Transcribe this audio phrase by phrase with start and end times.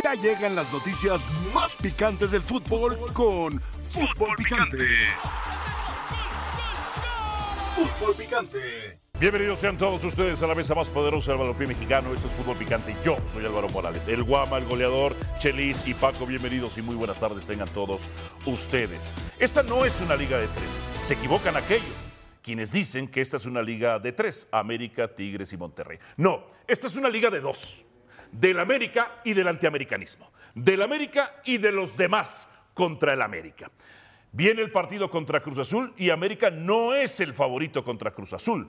[0.00, 4.86] Ya llegan las noticias más picantes del fútbol con Fútbol Picante.
[7.74, 8.98] Fútbol Picante.
[9.18, 12.14] Bienvenidos sean todos ustedes a la mesa más poderosa del balompié mexicano.
[12.14, 12.94] Esto es Fútbol Picante.
[13.04, 16.26] Yo soy Álvaro Morales, el Guama, el goleador, Chelis y Paco.
[16.26, 18.08] Bienvenidos y muy buenas tardes tengan todos
[18.46, 19.12] ustedes.
[19.38, 20.86] Esta no es una liga de tres.
[21.02, 22.12] Se equivocan aquellos
[22.42, 25.98] quienes dicen que esta es una liga de tres, América, Tigres y Monterrey.
[26.16, 27.84] No, esta es una liga de dos,
[28.32, 33.70] del América y del antiamericanismo, del América y de los demás contra el América.
[34.32, 38.68] Viene el partido contra Cruz Azul y América no es el favorito contra Cruz Azul.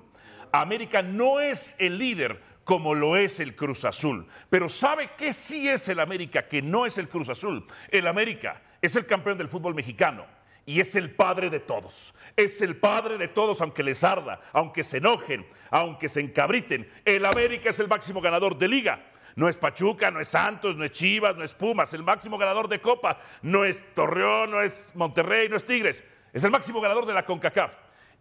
[0.52, 5.68] América no es el líder como lo es el Cruz Azul, pero ¿sabe qué sí
[5.68, 7.66] es el América, que no es el Cruz Azul?
[7.90, 10.26] El América es el campeón del fútbol mexicano
[10.66, 12.14] y es el padre de todos.
[12.36, 16.90] Es el padre de todos, aunque les arda, aunque se enojen, aunque se encabriten.
[17.04, 19.13] El América es el máximo ganador de liga.
[19.36, 21.94] No es Pachuca, no es Santos, no es Chivas, no es Pumas.
[21.94, 26.04] El máximo ganador de Copa no es Torreón, no es Monterrey, no es Tigres.
[26.32, 27.76] Es el máximo ganador de la CONCACAF.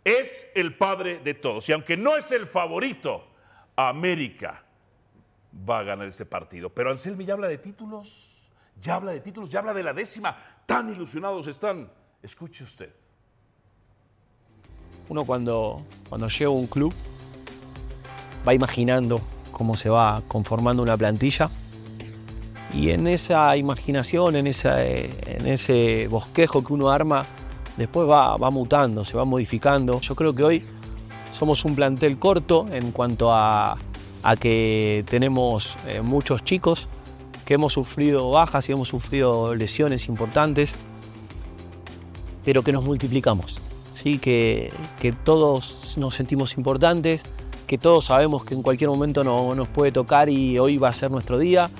[0.05, 1.69] Es el padre de todos.
[1.69, 3.27] Y aunque no es el favorito,
[3.77, 4.65] América
[5.69, 6.71] va a ganar este partido.
[6.71, 8.51] Pero Anselmi ya habla de títulos,
[8.81, 10.37] ya habla de títulos, ya habla de la décima.
[10.67, 11.91] Tan ilusionados están.
[12.23, 12.93] Escuche usted.
[15.09, 16.95] Uno cuando, cuando llega a un club
[18.47, 19.21] va imaginando
[19.63, 21.49] cómo se va conformando una plantilla
[22.75, 27.25] y en esa imaginación, en, esa, en ese bosquejo que uno arma,
[27.77, 30.01] después va, va mutando, se va modificando.
[30.01, 30.65] Yo creo que hoy
[31.33, 33.79] somos un plantel corto en cuanto a,
[34.25, 36.89] a que tenemos eh, muchos chicos
[37.45, 40.75] que hemos sufrido bajas y hemos sufrido lesiones importantes,
[42.45, 43.61] pero que nos multiplicamos,
[43.93, 44.19] ¿sí?
[44.19, 47.23] que, que todos nos sentimos importantes,
[47.73, 50.93] que todos sabemos que en cualquier momento no, nos puede tocar y hoy va a
[50.93, 51.71] ser nuestro día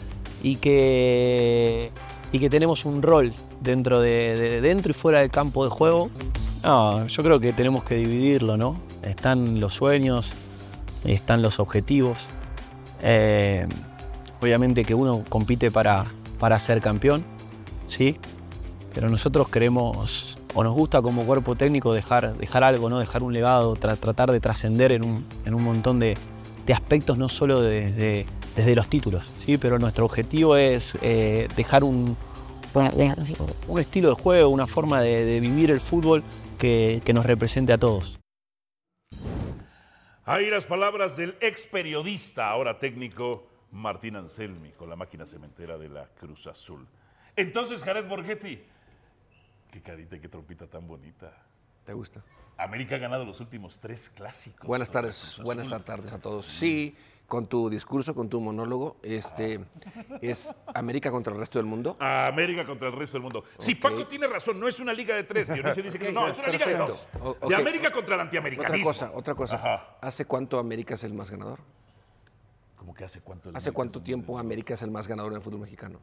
[0.43, 1.91] y que,
[2.33, 6.09] y que tenemos un rol dentro, de, de- dentro y fuera del campo de juego.
[6.65, 8.79] Yo creo que tenemos que dividirlo, ¿no?
[9.03, 10.33] Están los sueños,
[11.05, 12.21] están los objetivos.
[13.03, 13.69] Eh,
[14.41, 16.07] obviamente que uno compite para,
[16.41, 17.23] para ser campeón,
[17.87, 18.17] ¿sí?
[18.95, 22.99] Pero nosotros queremos, o nos gusta como cuerpo técnico dejar, dejar algo, ¿no?
[22.99, 26.17] Dejar un legado, tra- tratar de trascender en un, en un montón de,
[26.67, 28.27] de aspectos, no solo desde,
[28.57, 29.59] desde los títulos, ¿sí?
[29.59, 32.17] Pero nuestro objetivo es eh, dejar un,
[33.69, 36.23] un estilo de juego, una forma de, de vivir el fútbol
[36.59, 38.19] que, que nos represente a todos.
[40.25, 45.89] Ahí las palabras del ex periodista, ahora técnico, Martín Anselmi, con la máquina cementera de
[45.89, 46.87] la Cruz Azul.
[47.35, 48.63] Entonces, Jared Borghetti,
[49.73, 51.33] qué carita y qué trompita tan bonita.
[51.85, 52.23] ¿Te gusta?
[52.59, 54.67] América ha ganado los últimos tres clásicos.
[54.69, 56.47] Buenas tardes, buenas tardes a todos.
[56.47, 56.95] Sí,
[57.27, 59.65] con tu discurso, con tu monólogo, este
[60.21, 61.97] es América contra el resto del mundo.
[61.99, 63.45] América contra el resto del mundo.
[63.59, 65.53] Sí, Paco tiene razón, no es una liga de tres.
[65.53, 67.09] Dionisio dice que no, es una liga de dos.
[67.49, 67.55] De.
[67.57, 68.85] América contra el Otra antiamericanismo.
[68.85, 69.57] cosa, otra cosa.
[69.57, 69.97] Ajá.
[70.03, 71.61] ¿Hace cuánto América es el más ganador?
[72.77, 73.49] ¿Cómo que hace cuánto?
[73.49, 75.99] el ¿Hace cuánto tiempo América es el más ganador en el fútbol mexicano?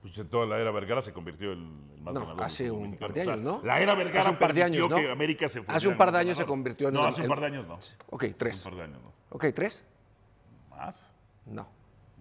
[0.00, 1.58] Pues en toda la era Vergara se convirtió en
[1.94, 2.42] el más No, ganador.
[2.44, 3.60] hace un par de O sea, años, ¿no?
[3.62, 4.96] La era Vergara Hace un par de años, ¿no?
[4.96, 7.28] que América se Hace un par de años se convirtió en No, el- hace un
[7.28, 7.78] par de años no.
[8.08, 8.64] Ok, tres.
[8.64, 9.12] Un par de años no.
[9.30, 9.84] Ok, tres.
[10.70, 11.12] ¿Más?
[11.44, 11.68] No.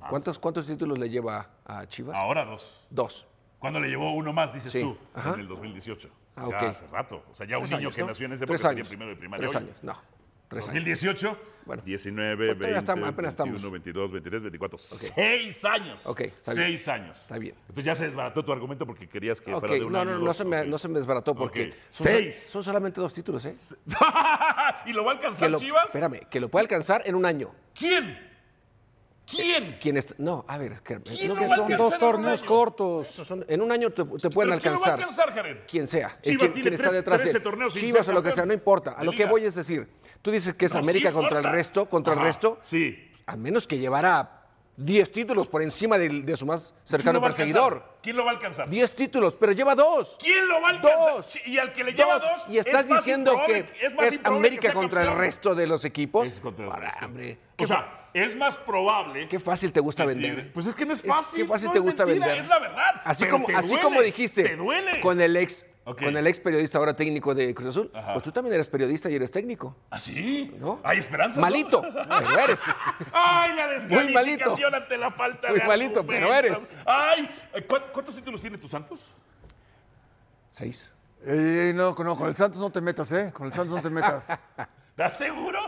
[0.10, 2.18] ¿Cuántos, cuántos títulos le lleva a Chivas?
[2.18, 2.86] Ahora dos.
[2.90, 3.26] Dos.
[3.60, 4.98] ¿Cuándo le llevó uno más, dices Sí, tú?
[5.14, 5.34] ajá.
[5.34, 6.10] En el 2018.
[6.36, 7.24] Ah, ya hace rato.
[7.32, 8.08] O sea, ya un niño años, que ¿no?
[8.08, 9.46] nació en ese época sería primero de primaria.
[9.48, 9.98] Tres años, no.
[10.50, 10.84] Tres años.
[10.84, 11.84] 2018, Bueno.
[11.86, 13.72] 19, Pues 20, todavía estamos- apenas 21, estamos.
[13.72, 14.78] 22, 23, 24.
[14.80, 16.06] Seis años.
[16.08, 16.66] Ok, está bien.
[16.68, 17.22] Seis años.
[17.22, 17.56] Está bien.
[17.62, 20.12] Entonces ya se desbarató tu argumento porque querías que fuera de un no, año.
[20.14, 20.38] no, no, dos.
[20.38, 20.68] se me, Ok.
[20.68, 22.48] no se me desbarató porque son, Seis.
[22.50, 23.54] son solamente dos títulos, ¿eh?
[24.88, 25.86] ¿Y lo va a alcanzar Que lo- Chivas?
[25.86, 27.54] Espérame, que lo puede alcanzar en un año.
[27.76, 28.29] ¿Quién?
[29.32, 29.78] ¿Quién?
[29.82, 30.16] ¿Quién es?
[30.18, 33.08] No, a ver, es que, ¿Quién que va son alcanzar dos torneos cortos.
[33.08, 34.94] Son- en un año te, te pueden ¿Pero quién lo va a alcanzar.
[34.94, 35.58] alcanzar, Jared?
[35.68, 36.18] Quien sea.
[36.22, 37.44] Chivas Eh, quien, tiene quien está detrás de 13 él.
[37.44, 38.92] torneos sin Chivas o lo que sea, no importa.
[38.92, 39.88] A lo que voy es decir,
[40.22, 43.12] tú dices que es No, sí América contra el resto, contra el resto, Sí.
[43.26, 44.36] a menos que llevara
[44.78, 47.38] 10 títulos por encima de, su más ¿Quién cercano alcanzar?
[47.46, 47.98] perseguidor.
[48.02, 48.70] ¿Quién lo va a alcanzar?
[48.70, 50.18] 10 títulos, pero lleva dos.
[50.22, 51.16] ¿Quién lo va a alcanzar?
[51.18, 51.36] Dos.
[51.46, 52.22] Y al que le lleva Dos.
[52.24, 52.46] dos.
[52.50, 56.30] Y estás es diciendo que es, que América contra el resto de los equipos.
[56.30, 57.06] Es contra el Para, resto.
[57.08, 57.38] hombre.
[57.58, 59.28] O sea, es más probable.
[59.28, 60.52] qué fácil te gusta que vender.
[60.54, 61.42] Pues es que no es Es- fácil.
[61.42, 62.44] qué fácil no te es gusta mentira, vender.
[62.44, 63.02] Es la verdad.
[63.04, 65.00] Así pero como, te así duele, como dijiste Te duele.
[65.02, 68.14] con el ex con el ex periodista ahora técnico de Cruz Azul, Ajá.
[68.14, 69.76] pues tú también eres periodista y eres técnico.
[69.90, 70.54] ¿Ah, sí?
[70.60, 70.80] ¿No?
[70.84, 71.42] Hay esperanza.
[71.42, 72.60] Malito, pero eres.
[73.12, 73.90] Ay, la malito.
[73.90, 76.78] descalificación ante la falta Muy de malito, pero eres.
[76.86, 77.28] Ay,
[77.68, 79.12] ¿cuántos, cuántos títulos tiene tu Santos?
[80.52, 80.92] Seis.
[81.26, 83.32] Eh, no, no, con el Santos no te metas, ¿eh?
[83.34, 84.30] Con el Santos no te metas.
[84.92, 85.60] ¿Estás seguro?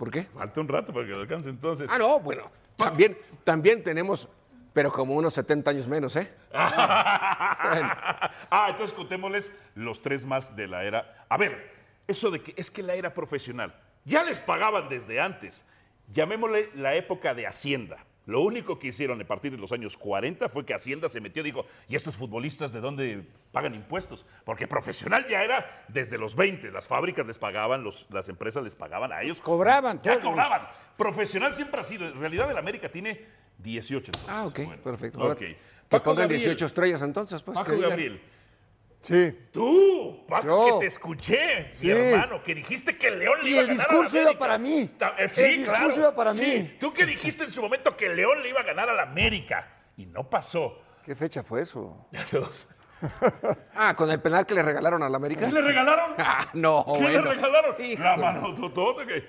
[0.00, 0.22] ¿Por qué?
[0.22, 1.86] Falta un rato para que lo alcance entonces.
[1.92, 2.50] Ah, no, bueno.
[2.74, 4.26] También, también tenemos
[4.72, 6.32] Pero como unos 70 años menos, ¿eh?
[6.54, 8.30] ah,
[8.70, 11.26] entonces contémosles los tres más de la era.
[11.28, 11.70] A ver,
[12.08, 15.66] eso de que es que la era profesional, ya les pagaban desde antes.
[16.10, 17.98] Llamémosle la época de Hacienda.
[18.26, 21.40] Lo único que hicieron a partir de los años 40 fue que Hacienda se metió
[21.42, 24.26] y dijo, ¿y estos futbolistas de dónde pagan impuestos?
[24.44, 28.76] Porque profesional ya era desde los 20, las fábricas les pagaban, los- las empresas les
[28.76, 29.40] pagaban a ellos.
[29.40, 30.24] Cobraban Ya todos.
[30.24, 30.68] cobraban.
[30.96, 32.06] Profesional siempre ha sido.
[32.06, 33.24] En realidad el América tiene
[33.58, 34.30] 18 entonces.
[34.30, 35.18] Ah, ok, Bueno, perfecto.
[35.18, 35.24] ok.
[35.24, 35.56] Ahora, Que
[35.88, 36.40] Paco pongan Gabriel.
[36.40, 37.54] 18 estrellas entonces, pues.
[37.58, 38.20] Paco que digan.
[39.02, 39.34] Sí.
[39.50, 40.64] Tú, Paco, Yo.
[40.78, 41.86] que te escuché, Sí.
[41.86, 44.20] mi hermano, que dijiste que León le Y iba a el ganar discurso a la
[44.20, 44.38] iba América.
[44.38, 44.90] para mí.
[45.18, 46.00] Eh, sí, El discurso claro.
[46.00, 46.40] iba para Sí.
[46.40, 46.76] mí.
[46.78, 49.68] Tú que dijiste en su momento que León le iba a ganar a la América
[49.96, 50.82] y no pasó.
[51.04, 52.06] ¿Qué fecha fue eso?
[52.18, 52.68] Hace dos.
[53.74, 55.46] Ah, con el penal que le regalaron a la América.
[55.46, 56.12] ¿Qué le regalaron?
[56.18, 57.74] Ah, no, ¿Qué le regalaron?
[57.82, 58.04] Híjole.
[58.08, 58.54] La mano
[59.06, 59.28] que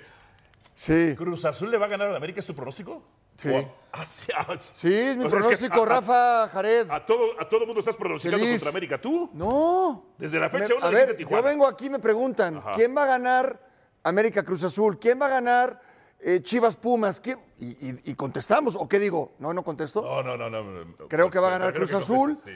[0.74, 1.16] Sí.
[1.16, 3.21] Cruz Azul le va a ganar a la América, ¿es tu pronóstico?
[3.42, 4.94] Sí.
[4.94, 6.90] Es mi O sea, es que pronóstico, a- Rafa Jared.
[6.90, 8.62] A todo, a todo mundo estás pronosticando Feliz.
[8.62, 9.02] contra América.
[9.02, 9.30] ¿Tú?
[9.34, 10.06] No.
[10.18, 11.38] Desde la fecha 1 a dijiste ver, Tijuana.
[11.42, 12.72] yo vengo aquí y me preguntan, Ajá.
[12.72, 13.60] ¿quién va a ganar
[14.04, 14.98] América Cruz Azul?
[14.98, 15.82] ¿Quién va a ganar
[16.20, 17.20] eh, Chivas Pumas?
[17.20, 17.38] ¿Quién?
[17.60, 19.34] Y, y- y contestamos, ¿o qué digo?
[19.40, 20.02] No, no contesto.
[20.02, 20.64] No, no, no, no.
[20.86, 21.08] no.
[21.10, 22.38] Creo que va a ganar Cruz Azul.
[22.38, 22.52] sí.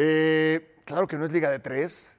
[0.00, 2.17] Eh, claro que no es Liga de Tres.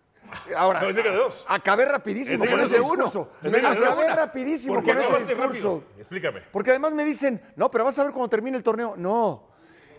[0.55, 1.45] Ahora, No, Dos.
[1.47, 3.31] acabé rapidísimo con ese discurso.
[3.41, 4.15] De Acabé Dos.
[4.15, 5.43] rapidísimo ¿Por qué con ese discurso.
[5.43, 5.83] rápido?
[5.97, 6.41] Explícame.
[6.51, 8.95] Porque además me dicen, no, pero vas a ver cuando termine el torneo.
[8.97, 9.47] No,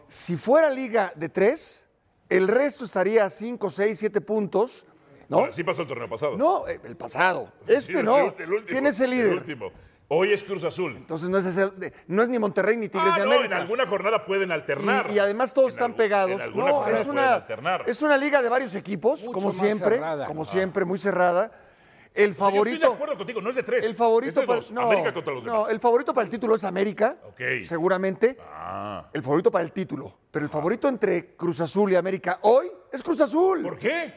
[0.09, 1.87] si fuera liga de tres,
[2.29, 4.87] el resto estaría a cinco, seis, siete puntos,
[5.29, 5.39] ¿no?
[5.39, 6.37] Ahora, sí pasó el torneo pasado.
[6.37, 7.53] No, eh, el pasado.
[7.67, 8.19] Este el- no.
[8.19, 9.35] el último, ¿Quién es el líder?
[9.39, 9.71] último.
[10.13, 10.97] Hoy es Cruz Azul.
[10.97, 11.71] Entonces no es, ese-
[12.09, 13.57] no es ni Monterrey ni Tigres Ah, de no, en América.
[13.59, 15.07] alguna jornada pueden alternar.
[15.09, 16.31] Y, y además todos En están algún- pegados.
[16.33, 17.85] En alguna No, jornada es pueden una, alternar.
[17.87, 20.27] es una liga de varios equipos, Mucho como más siempre, cerrada.
[20.27, 21.53] como siempre, muy cerrada.
[21.53, 21.55] El O
[22.13, 23.85] sea, Yo estoy favorito, de acuerdo contigo, no es de tres.
[23.87, 25.71] el favorito es de para, no, América contra los no, demás.
[25.71, 27.41] el favorito para el título es América, Ok.
[27.63, 28.37] seguramente.
[28.53, 29.09] Ah.
[29.13, 33.01] El favorito para el título, pero el favorito entre Cruz Azul y América hoy es
[33.05, 33.63] Cruz Azul.
[33.63, 34.13] ¿Por qué?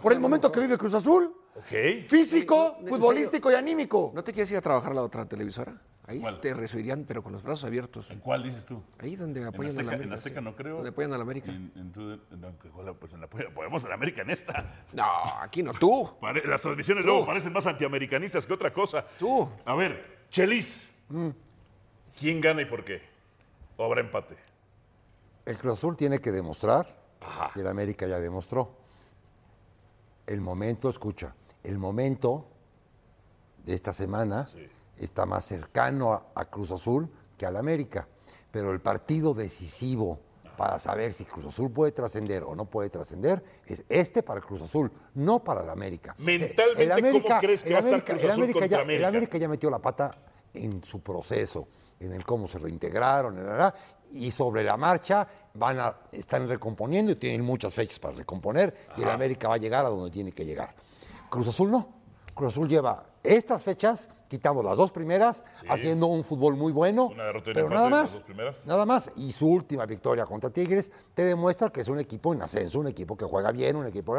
[0.00, 2.08] Por el momento que vive Cruz Azul, Ok.
[2.08, 4.12] físico, ¿en futbolístico y anímico.
[4.14, 5.80] ¿No te quieres ir a trabajar a la otra televisora?
[6.06, 6.40] Ahí ¿Cuál?
[6.40, 8.10] te recibirían, pero con los brazos abiertos.
[8.10, 8.82] ¿En cuál dices tú?
[8.98, 10.06] Ahí donde apoyan Azteca- a la América.
[10.06, 10.44] en Azteca sí.
[10.44, 10.74] no creo.
[10.76, 11.50] Donde apoyan a la América.
[11.52, 12.00] En, en tu-
[12.36, 14.84] no, que joder, pues en la, podemos en la América en esta.
[14.94, 15.04] No,
[15.42, 16.08] aquí no, tú.
[16.46, 19.04] Las transmisiones luego parecen más antiamericanistas que otra cosa.
[19.18, 19.46] Tú.
[19.66, 20.90] A ver, Chelis.
[22.18, 23.02] ¿Quién gana y por qué?
[23.76, 24.34] ¿O habrá empate?
[25.44, 26.86] El Cruz Azul tiene que demostrar,
[27.54, 28.76] y el América ya demostró.
[30.26, 31.34] El momento, escucha,
[31.68, 32.46] el momento
[33.64, 34.48] de esta semana
[34.96, 38.08] está más cercano a, a Cruz Azul que al América.
[38.50, 40.18] Pero el partido decisivo
[40.56, 44.46] para saber si Cruz Azul puede trascender o no puede trascender es este para el
[44.46, 46.14] Cruz Azul, no para el América.
[46.18, 48.76] Mentalmente, El ¿cómo crees que el va a estar América- Cruz el Azul América contra
[48.78, 48.98] ya- América?
[49.08, 50.10] El América ya metió la pata
[50.54, 51.68] en su proceso,
[52.00, 53.38] en el cómo se reintegraron,
[54.10, 59.02] y sobre la marcha van a están recomponiendo y tienen muchas fechas para recomponer y
[59.02, 60.74] el América va a llegar a donde tiene que llegar.
[61.30, 61.88] Cruz Azul no.
[62.34, 67.24] Cruz Azul lleva estas fechas, quitando las dos primeras, haciendo un fútbol muy bueno, Una
[67.24, 68.66] derrota y un pero nada más, dos primeras.
[68.66, 69.10] nada más.
[69.16, 72.86] Y su última victoria contra Tigres te demuestra que es un equipo en ascenso, un
[72.88, 74.16] equipo que juega bien, un equipo,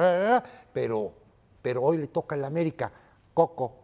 [0.73, 1.13] pero,
[1.61, 2.91] pero hoy le toca al América,
[3.33, 3.75] Coco.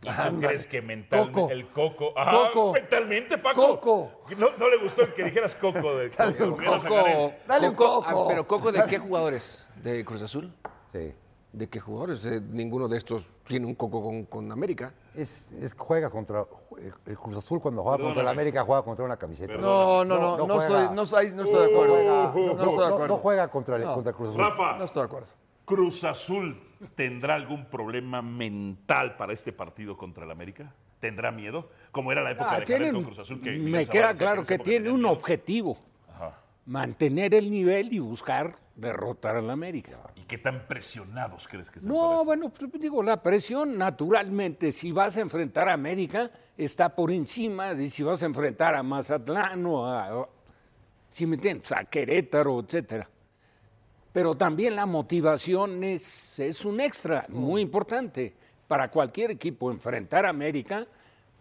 [0.00, 0.46] ¿Y tú Ándale.
[0.48, 1.50] crees que mentalmente Coco.
[1.50, 2.12] el coco?
[2.16, 2.72] Ah, Coco.
[2.72, 3.80] mentalmente, Paco.
[3.80, 4.10] Coco.
[4.36, 5.96] No, no le gustó que dijeras coco.
[5.96, 6.36] De, a Garel.
[6.38, 8.22] Coco, Dale un Coco, coco.
[8.22, 9.66] ah, pero Coco, ¿de qué jugadores?
[9.82, 10.54] ¿De Cruz Azul?
[10.92, 11.12] Sí.
[11.52, 12.24] ¿De qué jugadores?
[12.26, 14.92] Eh, ninguno de estos tiene un Coco con, con América.
[15.14, 16.44] Es, es- juega contra
[16.78, 18.40] el, el Cruz Azul cuando juega contra el Perdóname.
[18.42, 19.54] América juega contra una camiseta.
[19.54, 20.82] No, no, no, no, juega.
[20.82, 21.94] estoy, no, ahí no estoy de acuerdo.
[21.94, 23.06] juega- no, no, no estoy de no- acuerdo.
[23.08, 24.40] no juega contra el, contra el Cruz Azul.
[24.40, 25.28] Rafa, No estoy de acuerdo.
[25.64, 26.56] ¿Cruz Azul
[26.94, 30.72] tendrá algún problema mental para este partido contra el América?
[31.00, 31.68] ¿Tendrá miedo?
[31.92, 33.40] Como era la época Ah, de tienen- con Cruz Azul.
[33.40, 35.12] Que me queda claro que época tiene un miedo.
[35.12, 35.78] objetivo,
[36.14, 36.38] Ajá.
[36.66, 39.98] mantener el nivel y buscar derrotar al América.
[40.14, 41.92] ¿Y qué tan presionados crees que están?
[41.92, 47.10] No, bueno, pues, digo, la presión naturalmente, si vas a enfrentar a América, está por
[47.10, 50.28] encima de si vas a enfrentar a Mazatlán o a, o-
[51.10, 53.08] si me entiendes, a Querétaro, etcétera.
[54.12, 58.34] Pero también la motivación es, es un extra muy importante
[58.68, 60.86] para cualquier equipo enfrentar a América.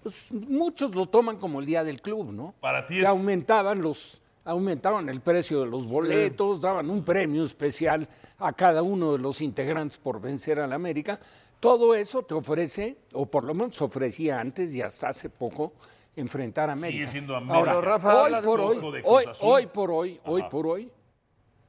[0.02, 2.56] Pues muchos lo toman como el día del club, ¿no?
[2.60, 7.44] Para ti que es- aumentaban los aumentaban el precio de los boletos, daban un premio
[7.44, 8.08] especial
[8.40, 11.20] a cada uno de los integrantes por vencer al América.
[11.60, 15.74] Todo eso te ofrece, o por lo menos ofrecía antes y hasta hace poco,
[16.16, 17.08] enfrentar a América.
[17.12, 17.58] siendo América.
[17.58, 19.50] Ahora, Rafa, hoy por hoy, hoy, Azul.
[19.50, 20.92] hoy por hoy, hoy por hoy,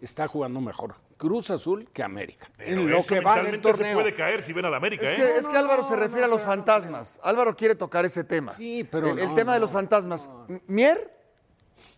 [0.01, 2.49] está jugando mejor Cruz Azul que América.
[2.57, 3.95] Pero en lo eso que va del mentalmente se torneo.
[3.95, 5.17] puede caer si ven al América, Es ¿eh?
[5.17, 7.19] que, es que Álvaro se refiere a los fantasmas.
[7.25, 8.55] Álvaro quiere tocar ese tema.
[8.55, 10.31] Sí, pero El, el no, tema de los fantasmas.
[10.69, 11.18] Mier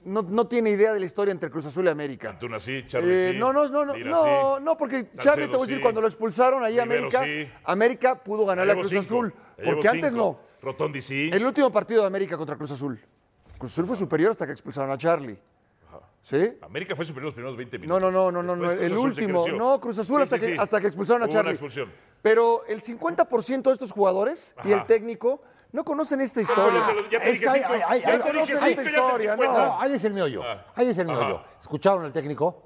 [0.05, 2.31] no, no tiene idea de la historia entre Cruz Azul y América.
[2.31, 5.53] Antuna sí, Charlie Eh, sí, no, no, no, no, no, sí, no, porque Charlie, te
[5.57, 7.49] voy a decir, sí, cuando lo expulsaron ahí a América, sí.
[7.65, 9.35] América pudo ganarle a Ya Cruz Azul.
[9.65, 10.39] Porque antes cinco.
[10.43, 10.51] no.
[10.63, 11.31] Rotondi sí.
[11.33, 13.01] El último partido de América contra Cruz Azul.
[13.59, 15.39] Cruz Azul fue superior hasta que expulsaron a Charlie.
[16.23, 16.53] ¿Sí?
[16.61, 18.03] América fue superior los primeros 20 No, minutos.
[18.13, 19.49] no, no, no, no, no, el último.
[19.49, 21.53] No, Cruz Azul hasta, que, hasta que expulsaron a Hubo una Charlie.
[21.53, 21.91] expulsión.
[22.21, 25.41] Pero el 50% de estos jugadores y el técnico
[25.73, 26.87] no conocen esta historia.
[26.87, 27.73] Te lo- ya te Es dije que hay- cinco.
[27.75, 29.59] hay- hay- Ya hay- te dije conocen cinco, esta ya es el historia, 50.
[29.67, 30.43] No, ahí es el meollo.
[30.45, 30.67] Ah.
[30.75, 31.19] Ahí es el Ajá.
[31.21, 31.43] meollo.
[31.61, 32.63] ¿Escucharon al técnico?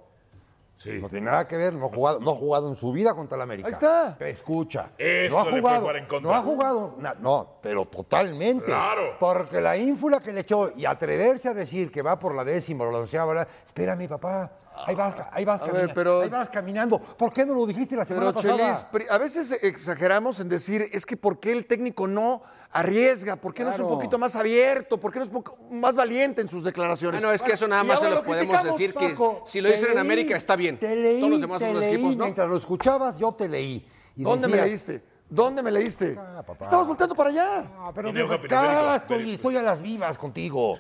[0.77, 0.91] Sí.
[1.01, 3.37] No tiene nada que ver, no ha jugado, no ha jugado en su vida contra
[3.37, 3.69] el América.
[3.69, 4.17] Ahí está.
[4.19, 4.91] Escucha.
[4.99, 5.81] Eso no ha jugado.
[5.83, 6.31] jugar en contra.
[6.33, 6.95] No ha jugado.
[6.99, 8.65] na- no, pero totalmente.
[8.67, 9.17] Claro.
[9.21, 12.85] Porque la ínfula que le echó y atreverse a decir que va por la décima
[12.85, 13.49] o la onceava, ¿verdad?
[13.65, 14.51] espérame, papá.
[14.85, 16.99] Ahí vas, ahí vas, A camina- ver, pero- ahí vas caminando.
[16.99, 18.91] ¿Por qué no lo dijiste la semana Pero Chelis, pasada?
[18.91, 22.43] pri- a veces exageramos en decir, es que ¿por qué el técnico no
[22.75, 23.37] arriesga?
[23.37, 24.99] ¿Por qué no es un poquito más abierto?
[24.99, 27.23] ¿Por qué no es un poco más valiente en sus declaraciones?
[27.23, 29.17] Bueno, es que eso nada más se lo lo podemos decir que
[29.47, 30.79] si lo dicen en América está bien.
[30.79, 32.25] Te leí, Todos los demás te otros leí, equipos, ¿no?
[32.25, 33.89] mientras lo escuchabas, yo te leí.
[34.17, 35.03] Y ¿Dónde me leíste?
[35.31, 36.17] ¿Dónde me leíste?
[36.19, 36.65] Ah, papá.
[36.65, 37.65] Estabas volteando para allá.
[37.79, 40.77] Ah, pero me acá estoy, estoy a las vivas contigo.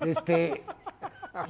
[0.00, 0.64] Este,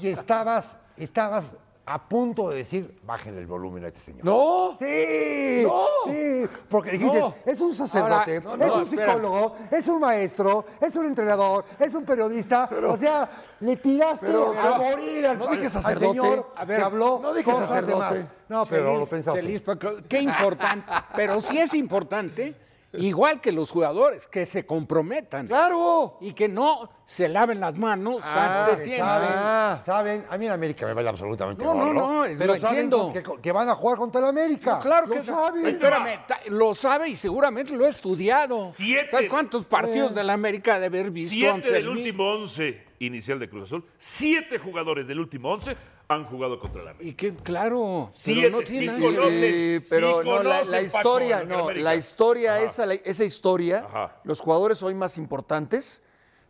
[0.01, 1.53] y estabas, estabas
[1.89, 4.25] a punto de decir, bájenle el volumen a este señor.
[4.25, 4.77] No.
[4.79, 5.85] Sí, No.
[6.13, 7.35] sí, porque dijiste, No.
[7.45, 9.07] es un sacerdote, Ahora, no, es un espera.
[9.07, 13.29] psicólogo, es un maestro, es un entrenador, es un periodista, o sea,
[13.61, 16.07] le tiraste pero- a pero- morir al, no dije al sacerdote.
[16.21, 18.27] señor A ver, que habló no dije sacerdote.
[18.49, 19.41] No, pero Chelis, lo pensaste.
[19.41, 19.63] Chelis,
[20.09, 20.91] qué importante.
[21.15, 22.55] pero sí es importante,
[22.99, 25.47] igual que los jugadores, que se comprometan.
[25.47, 26.19] ¡Claro!
[26.21, 29.05] Y que no se laven las manos Ah, antes de tiempo.
[29.07, 29.83] Saben, Ah.
[29.85, 32.61] saben, a mí en América me vale absolutamente No, no, gorro, no, es- pero lo
[32.61, 33.13] saben entiendo.
[33.13, 34.77] que, que van a jugar contra el América.
[34.77, 35.67] No, claro lo que saben.
[35.67, 36.15] Espérame,
[36.49, 38.71] lo sabe y seguramente lo ha estudiado.
[38.73, 39.11] Siete.
[39.11, 41.31] ¿Sabes cuántos partidos de la América de haber visto?
[41.35, 45.77] Siete del último once inicial de Cruz Azul, siete jugadores del último once
[46.09, 47.09] han jugado contra la América.
[47.11, 49.17] Y que, claro, Siete, pero no tiene sí nada que ver.
[49.17, 49.43] conocen.
[49.45, 52.63] Eh, pero sí no, la, la conocen, Paco, historia, no, la historia, Ajá.
[52.65, 54.21] esa, la- esa historia, Ajá.
[54.25, 56.03] los jugadores hoy más importantes,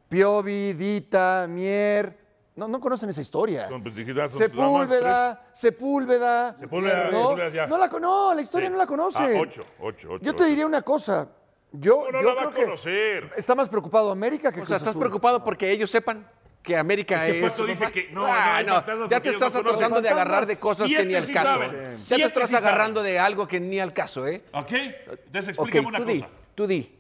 [0.08, 2.18] Piovi, Dita, Mier,
[2.54, 3.68] no, no conocen esa historia.
[3.82, 6.56] Pues dijiste, ah, son Sepúlveda, Sepúlveda.
[6.58, 7.18] Sepúlveda, ¿no?
[7.30, 7.66] Sepúlveda ya.
[7.66, 8.72] No, la, con- no, la historia Sí.
[8.72, 9.18] no la conoce.
[9.22, 10.44] Ah, ocho, ocho, ocho, Yo te ocho.
[10.44, 11.28] diría una cosa.
[11.72, 13.32] Yo, No, no yo la va creo a que conocer.
[13.36, 15.00] está más preocupado América que O Cruz sea, ¿estás Azul.
[15.00, 16.26] preocupado porque ellos sepan
[16.66, 18.74] que América Es que Puesto dice que no, Ah, no,
[19.08, 19.78] ya te no estás conocen.
[19.78, 21.46] tratando de agarrar de cosas que ni al sí caso.
[21.58, 21.96] saben.
[21.96, 23.12] Ya te estás sí agarrando saben.
[23.12, 24.42] de algo que ni al caso, ¿eh?
[24.52, 24.72] ¿Ok?
[24.72, 26.32] Entonces Ok, explícame una tú di, cosa.
[26.54, 26.92] tú di.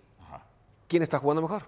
[0.88, 1.64] ¿Quién está jugando mejor?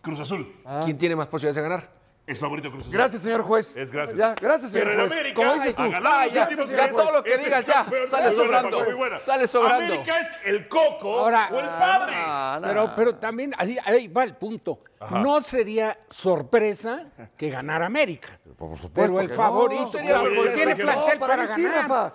[0.00, 0.54] Cruz Azul.
[0.84, 1.99] ¿Quién tiene más posibilidades de ganar?
[2.30, 2.92] Es favorito Cruz Azul.
[2.92, 3.76] Gracias, señor juez.
[3.76, 4.16] Es gracias.
[4.16, 5.18] Ya, gracias, señor Pero el juez.
[5.18, 5.82] América Como dices tú.
[5.82, 8.84] Ah, ya, ya todo lo que el digas, ya, sale sobrando.
[9.18, 9.84] Sale sobrando.
[9.94, 12.12] América es el coco Ahora- o el padre.
[12.16, 12.68] Ah, no.
[12.68, 14.78] Pero, pero también, ahí, ahí va el punto.
[15.10, 17.06] No sería sorpresa
[17.36, 18.38] que ganara América.
[18.56, 19.42] Por supuesto Pero el que no.
[19.42, 20.20] favorito sería
[20.54, 21.82] tiene plantel No, para para, mí sí, ganar.
[21.82, 22.14] Rafa.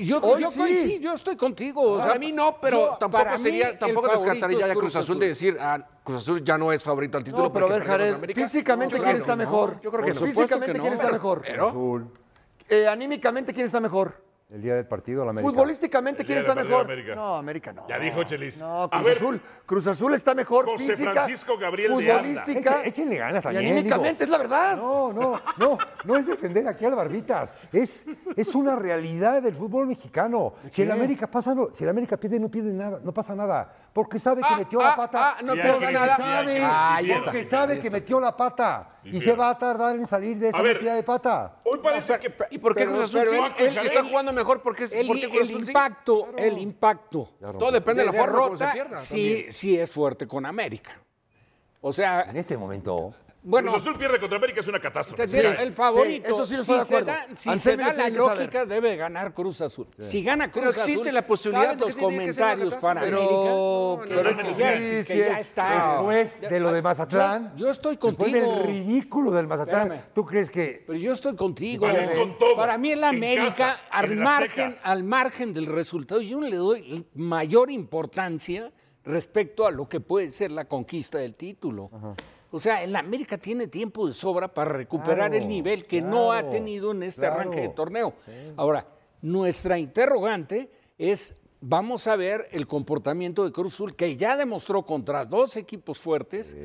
[0.00, 0.60] Yo, Hoy yo, sí.
[0.86, 1.82] sí, yo estoy contigo.
[1.82, 4.96] o Para sea, mí no, pero yo- tampoco para sería, tampoco descartaría es ya Cruz
[4.96, 7.44] Azul de decir, ah, Cruz Azul ya no es favorito al título.
[7.44, 9.42] No, pero a ver, Jared, físicamente, No, ¿quién claro está no.
[9.44, 9.80] mejor?
[9.82, 10.82] Yo creo que Físicamente, que no.
[10.84, 11.42] ¿quién está mejor?
[11.44, 12.08] Pero.
[12.68, 14.25] Eh, anímicamente, ¿quién está mejor?
[14.48, 15.50] El día del partido, la América.
[15.50, 16.84] Futbolísticamente, ¿quién está mejor?
[16.84, 17.16] América.
[17.16, 17.88] No, América no.
[17.88, 18.58] Ya dijo Chelis.
[18.58, 19.40] No, Cruz ver, Azul.
[19.66, 22.84] Cruz Azul está mejor José física, Francisco Gabriel futbolística.
[22.84, 24.24] Eche- échenle ganas también, Y anímicamente, digo.
[24.24, 24.76] es la verdad.
[24.76, 27.56] No, no, no, no es defender aquí al Barbitas.
[27.72, 30.54] Es, es una realidad del fútbol mexicano.
[30.70, 33.74] Si el América pasa, no, si el América pierde, no pierde nada, no pasa nada.
[33.96, 35.36] Porque sabe que metió ah, la pata.
[35.38, 35.58] ah, no sí,
[35.90, 36.16] nada.
[36.18, 38.98] sabe, Ah, porque sabe que metió la pata.
[39.04, 41.56] Y se va a tardar en salir de esa metida de pata.
[41.64, 42.30] Hoy parece que.
[42.50, 43.52] ¿Y por qué Pero- Cruz Azul pero sí?
[43.64, 45.54] él- está jugando mejor, ¿por qué, El, por qué Cruz el sí?
[45.68, 47.26] impacto, el impacto.
[47.40, 48.98] Todo depende de la forma como se pierda.
[48.98, 50.90] Sí, sí es fuerte con América.
[51.80, 53.14] O sea, En este momento,
[53.46, 55.62] bueno, Cruz Azul pierde contra América es una catástrofe.
[55.62, 56.26] el favorito.
[56.28, 57.06] sí, eso sí si estoy de se acuerdo.
[57.06, 58.12] da, si se da lo la saber.
[58.16, 59.86] lógica, debe ganar Cruz Azul.
[59.98, 63.00] Si gana Pero Cruz existe Azul, la posibilidad, ¿saben ¿por los comentarios para?
[63.02, 63.18] Pero,
[64.02, 64.14] América?
[64.22, 65.40] pero no lo sí, sí es.
[65.40, 65.92] está.
[65.96, 67.52] después de lo de Mazatlán.
[67.56, 68.52] Yo- yo estoy Después contigo.
[68.52, 69.82] del ridículo del Mazatlán.
[69.92, 70.12] Espérame.
[70.14, 71.86] ¿Tú crees que Pero yo estoy contigo.
[71.86, 76.40] Vayan con todo, Para mí el América, casa, al, margen, al margen del resultado, yo
[76.40, 78.72] le doy mayor importancia
[79.04, 81.90] respecto a lo que puede ser la conquista del título.
[82.50, 86.32] O sea, el América tiene tiempo de sobra para recuperar Claro, el nivel que no
[86.32, 87.36] ha tenido en este claro.
[87.36, 88.14] arranque de torneo.
[88.56, 88.86] Ahora,
[89.22, 95.24] nuestra interrogante es, vamos a ver el comportamiento de Cruz Azul, que ya demostró contra
[95.24, 96.56] dos equipos fuertes,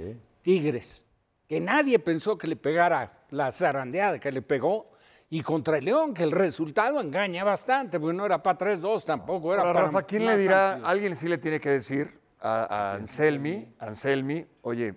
[0.41, 1.05] Tigres,
[1.47, 4.91] que nadie pensó que le pegara la zarandeada que le pegó,
[5.29, 9.53] y contra el León, que el resultado engaña bastante, porque no era para 3-2 tampoco,
[9.53, 10.73] era Ahora, para Rafa, ¿quién le dirá?
[10.83, 14.93] Alguien sí le tiene que decir a, a Anselmi, Anselmi, oye,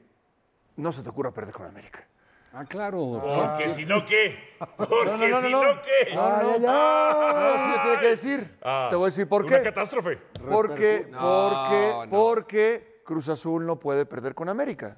[0.77, 2.07] no se te ocurra perder con América.
[2.53, 3.21] Ah, claro.
[3.21, 4.55] Porque si no, ¿qué?
[4.77, 5.65] Porque No, no, no, si no.
[5.65, 6.15] no, ¿qué?
[6.15, 8.59] No, no, no, sí lo tiene que decir.
[8.63, 9.63] Ah, Te voy a decir por Una qué.
[9.65, 10.19] catástrofe.
[10.49, 12.11] Porque, No, porque, no.
[12.11, 14.97] porque Cruz Azul no puede perder con América.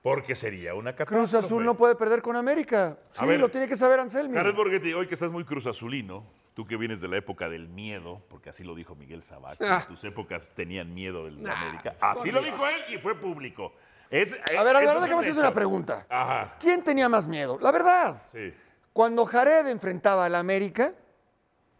[0.00, 1.18] Porque sería una catástrofe.
[1.20, 2.96] Cruz Azul no puede perder con América.
[3.10, 3.38] Sí, ver.
[3.40, 4.34] lo tiene que saber Anselmi.
[4.36, 7.68] Jared Borghetti, hoy que estás muy cruz azulino, tú que vienes de la época del
[7.68, 9.80] miedo, porque así lo dijo Miguel Sabac, que Ah.
[9.82, 11.96] en tus épocas tenían miedo del América.
[12.00, 13.72] Así lo dijo él y fue público.
[14.16, 16.06] Es, A ver, Álvaro, es déjame hacerte una pregunta.
[16.08, 17.58] Ajá, ¿Quién tenía más miedo?
[17.60, 18.22] La verdad.
[18.26, 18.54] sí.
[18.92, 20.92] Cuando Jared enfrentaba al América,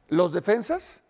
[0.09, 1.01] los defensas,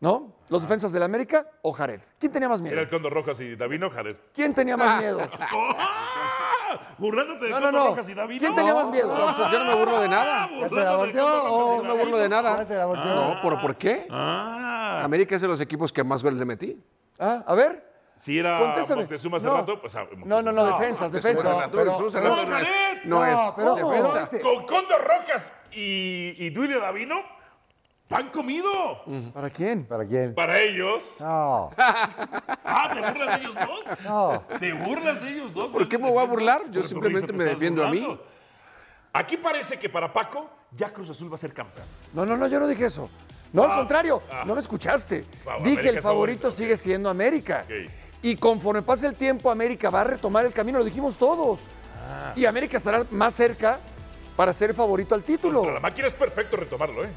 [0.00, 0.34] ¿no?
[0.50, 2.02] Los defensas del América o Jared.
[2.18, 2.80] ¿Quién tenía más Era miedo?
[2.82, 4.16] el Condor Rojas y Davino Jared.
[4.34, 5.18] ¿Quién tenía más miedo?
[6.98, 7.88] Burlándote de No, no, Condor no.
[7.90, 8.38] Rojas y Davino.
[8.40, 9.08] ¿Quién tenía más miedo?
[9.16, 10.48] No, pues yo no me burlo de nada.
[10.68, 12.64] ¿Te la volteó o No me burlo de nada.
[12.68, 14.06] No, ¿pero por qué?
[14.10, 16.78] Ah, América es de los equipos que más goles le metí.
[17.18, 17.89] Ah, a ver,
[18.20, 19.02] si era contéstame.
[19.02, 19.56] Montezuma hace No.
[19.56, 19.94] rato, pues...
[19.96, 21.70] ah, No, no, no, defensas, defensas.
[21.70, 22.68] Pero, pero- no es,
[23.04, 24.28] no es No, pero- defensa.
[24.30, 27.22] pero- Con Condor Rojas y, y Duilio Davino,
[28.08, 28.70] pan comido.
[29.32, 29.86] ¿Para quién?
[29.86, 30.34] ¿Para quién?
[30.34, 31.16] Para ellos.
[31.20, 33.98] No, Ah, ¿te burlas de ellos dos?
[34.04, 34.42] no.
[34.58, 35.72] ¿Te burlas de ellos dos?
[35.72, 36.62] ¿Por qué me voy a burlar?
[36.70, 38.20] Yo simplemente me defiendo a mí.
[39.12, 41.86] Aquí parece que para Paco, ya Cruz Azul va a ser campeón.
[42.12, 43.08] No, no, no, yo no dije eso.
[43.52, 45.24] No, al contrario, no me escuchaste.
[45.44, 47.64] Ah, Dije América el favorito favorito, sigue siendo América.
[47.64, 47.90] Ok.
[48.22, 51.68] Y conforme pase el tiempo, América va a retomar el camino, lo dijimos todos.
[52.06, 52.32] Ah.
[52.36, 53.80] Y América estará más cerca
[54.36, 55.60] para ser favorito al título.
[55.60, 57.10] Contra la máquina es perfecto retomarlo, ¿eh?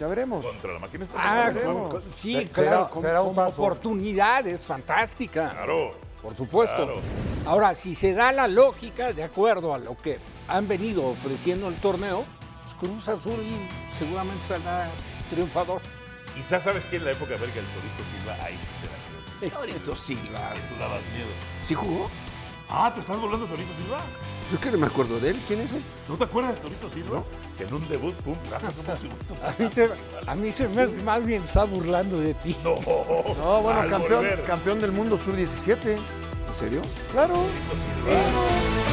[0.00, 0.44] Ya veremos.
[0.46, 1.32] Contra la máquina es perfecto.
[1.34, 1.88] Ah, retomarlo.
[1.88, 5.50] con- con- sí, Será- claro, con, será un oportunidad, es fantástica.
[5.50, 5.92] Claro.
[6.22, 6.76] Por supuesto.
[6.76, 7.00] Claro.
[7.46, 11.76] Ahora, si se da la lógica, de acuerdo a lo que han venido ofreciendo el
[11.76, 12.24] torneo,
[12.62, 13.40] pues Cruz Azul
[13.90, 14.90] seguramente saldrá
[15.30, 15.80] triunfador.
[16.34, 18.87] Quizás sabes que en la época de América el Torito Silva, ahí creo.
[19.40, 20.52] Torito Silva.
[20.78, 21.28] Dabas miedo.
[21.60, 22.08] ¿Sí jugó?
[22.68, 23.98] Ah, ¿te estás de Torito Silva?
[24.52, 25.40] Yo que no me acuerdo de él.
[25.46, 25.82] ¿Quién es él?
[26.08, 27.22] ¿No te acuerdas de Torito Silva?
[27.56, 29.08] Que en un debut, pum, como si-
[29.42, 29.88] A mí se,
[30.26, 32.56] a mí se me más bien está burlando de ti.
[32.64, 34.44] No, No, bueno, campeón, volver.
[34.44, 35.92] campeón del mundo sub-17.
[35.94, 36.82] ¿En serio?
[37.12, 37.34] Claro.
[37.34, 38.87] Torito Silva.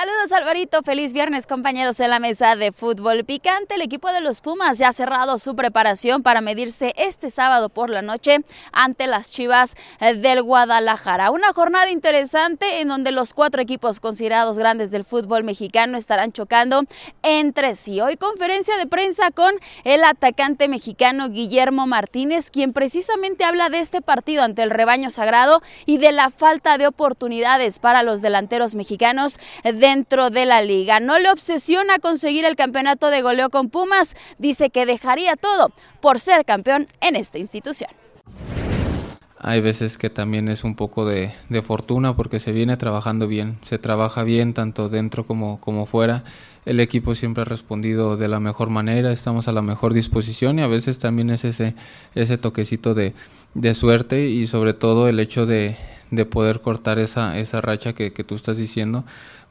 [0.00, 3.74] Saludos Alvarito, feliz viernes compañeros en la mesa de fútbol picante.
[3.74, 7.90] El equipo de los Pumas ya ha cerrado su preparación para medirse este sábado por
[7.90, 8.38] la noche
[8.72, 11.30] ante las Chivas eh, del Guadalajara.
[11.30, 16.84] Una jornada interesante en donde los cuatro equipos considerados grandes del fútbol mexicano estarán chocando
[17.22, 18.00] entre sí.
[18.00, 19.52] Hoy conferencia de prensa con
[19.84, 25.60] el atacante mexicano Guillermo Martínez, quien precisamente habla de este partido ante el rebaño sagrado
[25.84, 29.38] y de la falta de oportunidades para los delanteros mexicanos
[29.90, 31.00] dentro de la liga.
[31.00, 36.18] No le obsesiona conseguir el campeonato de goleo con Pumas, dice que dejaría todo por
[36.18, 37.90] ser campeón en esta institución.
[39.42, 43.58] Hay veces que también es un poco de, de fortuna porque se viene trabajando bien,
[43.62, 46.24] se trabaja bien tanto dentro como, como fuera.
[46.66, 50.62] El equipo siempre ha respondido de la mejor manera, estamos a la mejor disposición y
[50.62, 51.74] a veces también es ese,
[52.14, 53.14] ese toquecito de,
[53.54, 55.74] de suerte y sobre todo el hecho de,
[56.10, 59.04] de poder cortar esa, esa racha que, que tú estás diciendo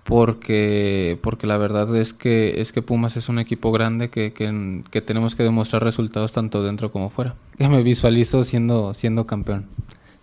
[0.10, 4.82] porque, porque la verdad es que, es que Pumas es un equipo grande que, que,
[4.90, 7.36] que tenemos que demostrar resultados tanto dentro como fuera.
[7.60, 9.68] Que me visualizo siendo, siendo campeón,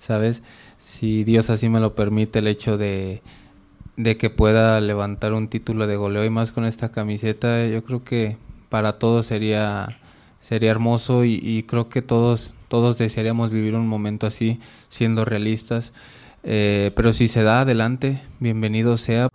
[0.00, 0.42] ¿sabes?
[0.80, 3.22] Si Dios así me lo permite, el hecho de,
[3.96, 8.02] de que pueda levantar un título de goleo y más con esta camiseta, yo creo
[8.02, 10.00] que para todos sería,
[10.40, 15.92] sería hermoso y, creo que todos, todos desearíamos vivir un momento así, siendo realistas.
[16.42, 19.28] Eh, pero si se da adelante, bienvenido sea.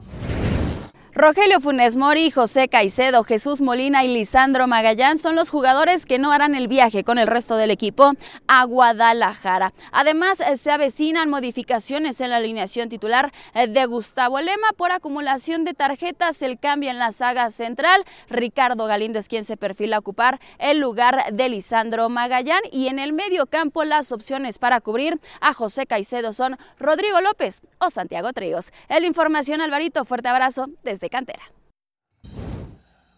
[1.14, 6.32] Rogelio Funes Mori, José Caicedo, Jesús Molina y Lisandro Magallán son los jugadores que no
[6.32, 8.14] harán el viaje con el resto del equipo
[8.48, 9.74] a Guadalajara.
[9.92, 15.66] Además, eh, se avecinan modificaciones en la alineación titular eh, de Gustavo Lema por acumulación
[15.66, 16.42] de tarjetas.
[16.42, 18.06] El cambio en la saga central.
[18.30, 22.62] Ricardo Galindo es quien se perfila a ocupar el lugar de Lisandro Magallán.
[22.72, 27.64] Y en el medio campo, las opciones para cubrir a José Caicedo son Rodrigo López
[27.80, 28.72] o Santiago Tríos.
[28.88, 30.06] El información, Alvarito.
[30.06, 30.68] Fuerte abrazo
[31.10, 31.44] Cantera.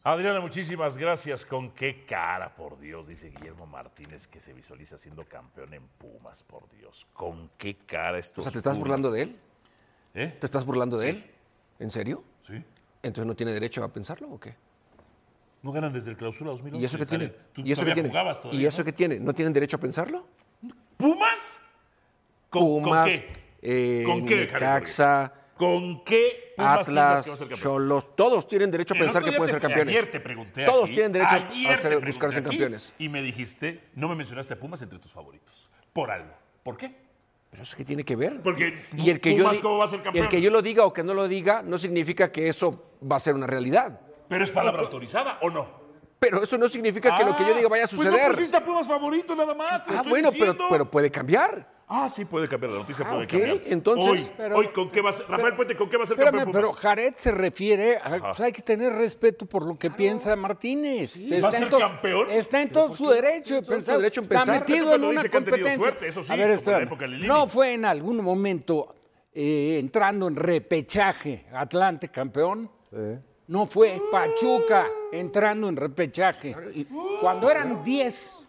[0.06, 1.46] Adriana, muchísimas gracias.
[1.46, 3.08] ¿Con qué cara, por Dios?
[3.08, 7.08] Dice Guillermo Martínez que se visualiza siendo campeón en Pumas, por Dios.
[7.14, 8.80] ¿Con qué cara O estos sea, ¿te estás Pumas?
[8.88, 9.40] burlando de él?
[10.16, 10.38] ¿Eh?
[10.40, 11.18] ¿Te estás burlando de Sí.
[11.18, 11.32] él?
[11.80, 12.24] ¿En serio?
[12.46, 12.62] Sí.
[13.02, 14.56] ¿Entonces no tiene derecho a pensarlo o qué?
[15.62, 16.82] ¿No ganan desde el clausura 2011?
[16.82, 17.28] ¿Y eso qué tiene?
[17.54, 18.10] Tú ¿Y eso qué tiene?
[18.10, 18.86] todavía, ¿Y eso ¿no?
[18.86, 19.20] qué tiene?
[19.22, 20.28] ¿No tienen derecho a pensarlo?
[20.98, 21.60] ¿Pumas?
[22.50, 23.28] ¿Con, con Pumas, qué?
[23.62, 27.60] eh, ¿Con qué, Necaxa, ¿Con qué Pumas Atlas, que va a ser campeón?
[27.60, 29.96] Cholos, todos tienen derecho a El pensar que pueden ser campeones.
[29.96, 32.94] Ayer te pregunté Todos aquí, tienen derecho a ser- buscarse aquí campeones.
[32.98, 35.70] Y me dijiste, no me mencionaste a Pumas entre tus favoritos.
[35.94, 36.34] Por algo.
[36.64, 36.96] ¿Por qué?
[37.52, 38.42] Pero eso qué tiene que ver.
[38.42, 40.26] Porque y el que yo Pumas, ¿cómo va a ser campeón?
[40.26, 43.18] el que yo lo diga o que no lo diga no significa que eso va
[43.18, 44.00] a ser una realidad.
[44.28, 45.84] ¿Pero es palabra autorizada o no?
[46.18, 48.32] Pero eso no significa que lo que yo diga vaya a Pues no suceder.
[48.32, 49.84] pusiste a Pumas favorito nada más.
[49.88, 51.70] ah, bueno, pero, pero puede cambiar.
[51.88, 52.72] Ah, sí, puede cambiar.
[52.72, 53.62] La noticia puede ok, cambiar.
[53.66, 55.26] entonces- Hoy, Pero- hoy, ¿con qué va a ser?
[55.30, 56.72] Rafael Puente, ¿con qué va a ser Espérame, campeón pero?
[56.74, 61.22] Jared se refiere a pues hay que tener respeto por lo que piensa Martínez.
[61.44, 62.32] ¿Va a ser campeón?
[62.32, 63.98] Está en todo su derecho de pensar.
[63.98, 64.60] derecho en está pensar.
[64.60, 65.76] metido en una competencia.
[65.76, 66.84] suerte, eso sí, a ver, como en la espérame.
[66.84, 67.28] época de Lilini.
[67.28, 68.96] No fue en algún momento
[69.36, 72.70] eh, entrando en repechaje Atlante campeón.
[73.48, 76.56] No fue Pachuca entrando en repechaje.
[77.20, 78.43] Cuando eran 10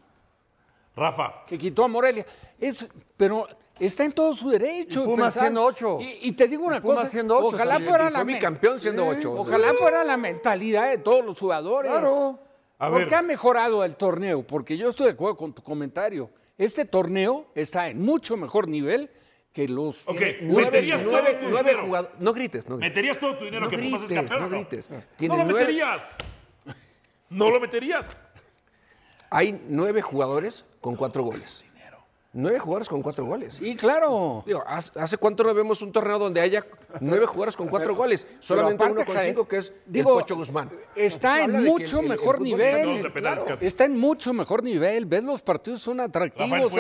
[0.96, 2.24] Rafa, que quitó a Morelia.
[2.58, 3.46] Es, pero
[3.78, 5.02] está en todo su derecho.
[5.02, 5.42] Y Pumas pensar.
[5.42, 5.98] siendo ocho.
[6.00, 7.10] Y, y te digo una Y Pumas cosa.
[7.10, 7.90] siendo ocho ojalá también.
[7.90, 9.32] fuera Y la fue men- bicampeón siendo Sí, ocho.
[9.32, 11.90] Ojalá fuera la mentalidad de todos los jugadores.
[11.90, 12.38] Claro.
[12.78, 13.08] A ¿Por ver.
[13.08, 14.42] qué ha mejorado el torneo?
[14.46, 16.30] Porque yo estoy de acuerdo con tu comentario.
[16.58, 19.10] Este torneo está en mucho mejor nivel
[19.52, 22.14] que los ok, Nueve, meterías todo nueve- tu nueve jugadores.
[22.20, 22.90] No grites, no grites.
[22.90, 24.40] ¿Meterías todo tu dinero No que Pumas es grites, campeón?
[24.42, 24.90] no grites.
[24.90, 24.96] No
[25.28, 26.16] lo nueve- meterías.
[27.30, 28.20] No lo meterías.
[29.30, 31.64] Hay nueve jugadores con cuatro goles.
[32.36, 33.54] Nueve jugadores con cuatro goles.
[33.54, 34.42] Sí, claro.
[34.44, 36.66] Digo, ¿hace cuánto no vemos un torneo donde haya
[37.00, 38.26] nueve jugadores con cuatro goles?
[38.40, 40.68] Solamente uno con cinco, que es digo, el Pocho Guzmán.
[40.96, 43.12] Está en mucho el- el- el mejor nivel.
[43.60, 45.06] Está en mucho mejor nivel.
[45.06, 46.72] Ves los partidos son atractivos,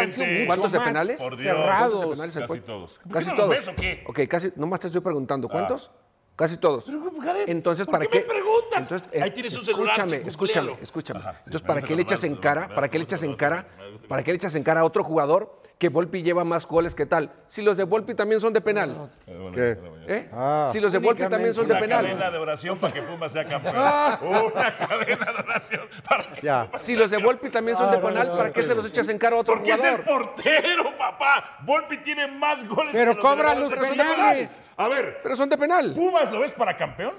[0.46, 1.22] ¿Cuántos de penales?
[1.22, 1.42] Por Dios.
[1.56, 1.78] cerrados.
[1.78, 2.92] ¿Cuántos de penales Casi todos.
[2.98, 3.48] ¿Por qué Casi no todos.
[3.50, 4.04] ves o qué?
[4.08, 5.90] Ok, casi, nomás te estoy preguntando, ¿cuántos?
[6.36, 6.84] Casi todos.
[6.86, 8.26] Pero, Jared, Entonces, ¿por ¿para qué qué?
[8.26, 8.82] me preguntas?
[8.90, 11.20] Entonces, Ahí eh, tienes un celular, Escúchame, escúchame, escúchame.
[11.20, 12.68] Ajá, sí, Entonces, ¿para qué le echas en cara?
[12.74, 13.68] ¿Para qué le echas en cara?
[14.08, 17.04] ¿Para qué le echas en cara a otro jugador que Volpi lleva más goles que
[17.04, 17.32] tal?
[17.46, 19.10] Si los de Volpi también son de penal.
[19.52, 19.76] ¿Qué?
[20.06, 20.30] ¿eh?
[20.32, 20.68] Ah.
[20.72, 22.32] Si los de Volpi también son de Una cadena penal.
[22.32, 23.74] de oración para que Pumas sea campeón.
[24.22, 26.70] Una cadena de oración para que Ya.
[26.76, 29.36] Si los de Volpi también son de penal, ¿para qué se los echas en cara
[29.36, 30.34] a otro Porque es el jugador?
[30.34, 31.58] portero, papá.
[31.64, 34.70] Volpi tiene más goles Pero que los cobra de los penales.
[34.76, 35.92] A ver, Pero son de penal.
[35.94, 37.14] ¿Pumas lo ves para campeón?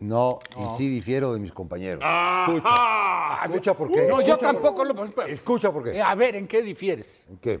[0.00, 2.02] No, y sí difiero de mis compañeros.
[2.06, 3.40] Ajá.
[3.46, 4.02] Escucha por qué.
[4.06, 5.04] No, yo Escucha- tampoco lo.
[5.26, 6.02] Escucha por Eh, qué.
[6.02, 7.26] A ver, ¿en qué difieres?
[7.28, 7.60] ¿En qué?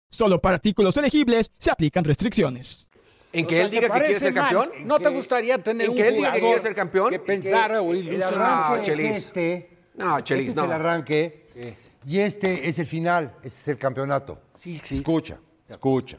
[0.11, 2.87] Solo para artículos elegibles se aplican restricciones.
[3.33, 4.43] En O que sea, él ¿te diga que quiere ser mal?
[4.53, 4.87] campeón.
[4.87, 7.09] ¿No te gustaría tener en un que él diga que quiere ser campeón?
[7.09, 8.67] que pensara o ilusionara?
[8.67, 9.09] arranque Chelis.
[9.11, 9.77] es este.
[9.95, 10.63] No, Chelis, este no.
[10.63, 11.77] es el arranque.
[12.05, 13.33] Y este es el final.
[13.41, 14.41] Este es el campeonato.
[14.59, 14.97] Sí, sí.
[14.97, 16.17] Escucha, escucha.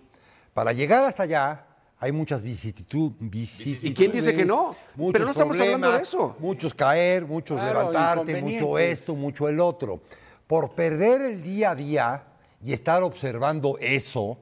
[0.54, 1.66] Para llegar hasta allá
[1.98, 3.84] hay muchas vicisitud- vicisitudes.
[3.84, 4.74] ¿Y quién dice que no?
[4.96, 6.34] muchos Pero no estamos hablando de eso.
[6.38, 10.00] Muchos caer, muchos Claro, levantarte, mucho esto, mucho el otro.
[10.46, 12.24] Por perder el día a día
[12.62, 14.38] y estar observando eso,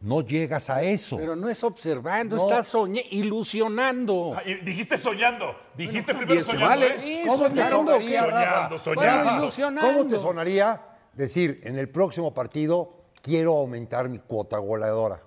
[0.00, 1.16] no llegas a eso.
[1.16, 2.42] Pero no es observando, No.
[2.42, 4.34] estás soñando, ilusionando.
[4.36, 5.56] Ah, Dijiste soñando.
[5.76, 6.68] Dijiste primero soñando.
[6.68, 7.22] vale.
[7.22, 7.24] ¿eh?
[7.26, 8.30] ¿Cómo te sonaría, ¿qué?
[8.30, 8.78] Rafa?
[8.78, 9.24] Soñando, soñando.
[9.24, 9.92] Bueno, ilusionando.
[9.98, 10.82] ¿Cómo te sonaría
[11.14, 15.20] decir en el próximo partido quiero aumentar mi cuota goleadora?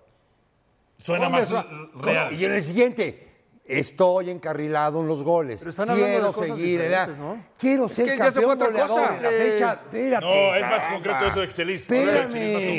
[1.00, 2.34] Suena Hombre, más real.
[2.34, 3.27] Y en el siguiente,
[3.68, 5.60] estoy encarrilado en los goles.
[5.60, 6.82] Pero están hablando quiero de cosas seguir.
[7.20, 7.44] ¿no?
[7.58, 9.22] Quiero ser que ya se fue campeón otra cosa.
[9.22, 9.74] la fecha.
[9.84, 10.94] Espérate, No, es más caramba.
[10.94, 11.82] concreto eso de Chelis.
[11.82, 12.36] Espérame.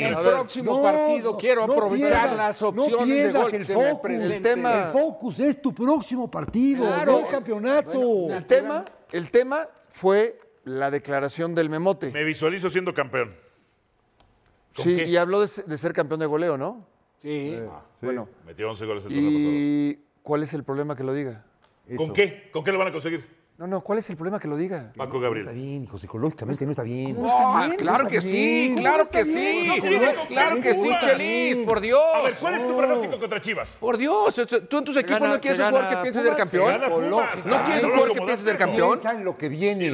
[0.07, 4.23] El próximo partido quiero aprovechar pierdas- las no opciones de pierdas gol el que me.
[4.35, 7.11] El, tema- el focus es tu próximo partido, Claro.
[7.13, 7.99] no el campeonato.
[7.99, 12.11] Bueno, El tema, el tema fue la declaración del Memote.
[12.11, 13.35] Me visualizo siendo campeón.
[14.75, 15.05] ¿Con Sí, qué?
[15.07, 16.85] y habló de, de ser campeón de goleo, ¿no?
[17.21, 17.59] Sí.
[18.01, 21.43] Bueno, Metió 11 goles el torneo ¿y cuál es el problema que lo diga?
[21.97, 22.51] ¿Con qué?
[22.53, 23.39] ¿Con qué lo van a conseguir?
[23.57, 24.93] No, no, ¿cuál es el problema que lo diga?
[24.95, 25.49] Paco No está Gabriel.
[25.53, 27.17] bien, hijo, psicológicamente no está bien.
[27.27, 29.67] Ah, claro que sí, claro que sí.
[30.29, 31.99] Claro que sí, Chelis, por Dios.
[32.15, 33.75] A ver, ¿cuál es tu pronóstico contra Chivas?
[33.77, 34.33] Por Dios,
[34.69, 36.81] tú en tus equipos gana- no quieres un jugador que piense ser campeón.
[37.09, 38.99] ¿No quieres un jugador que piense ser campeón?
[39.25, 39.91] Lo que viene.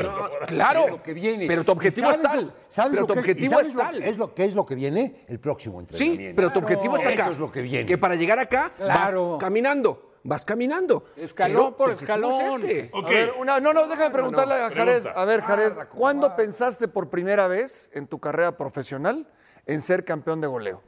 [0.47, 1.47] Claro, lo que viene.
[1.47, 2.45] pero tu objetivo ¿Y es tal.
[2.45, 4.03] lo- ¿sabes Pero tu objetivo es tal.
[4.03, 6.35] Es lo que es lo que viene el próximo Sí, entrenamiento.
[6.35, 7.23] pero tu objetivo está acá.
[7.23, 7.85] Eso es lo que viene.
[7.87, 10.04] Que para llegar acá vas caminando.
[10.25, 11.05] Vas caminando.
[11.15, 12.33] Escalón Pero por escalón.
[12.61, 12.89] este.
[12.91, 13.05] Ok.
[13.05, 15.01] A ver, una- no, no, déjame preguntarle a Jared.
[15.03, 15.21] Pregunta.
[15.21, 19.27] A ver, Jared, ¿cuándo pensaste por primera vez en tu carrera profesional
[19.65, 20.81] en ser campeón de goleo?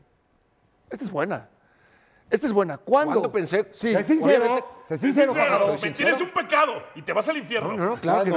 [0.90, 1.50] Esta es buena.
[2.30, 2.78] Esta es buena.
[2.78, 3.14] ¿Cuándo?
[3.14, 3.70] ¿Cuándo pensé?
[3.72, 5.76] Sí, Sé sincero, obviamente- sé sincero, Sincero, pájaro.
[5.82, 7.74] mentir es un pecado y te vas al infierno.
[7.78, 8.30] No, no, claro que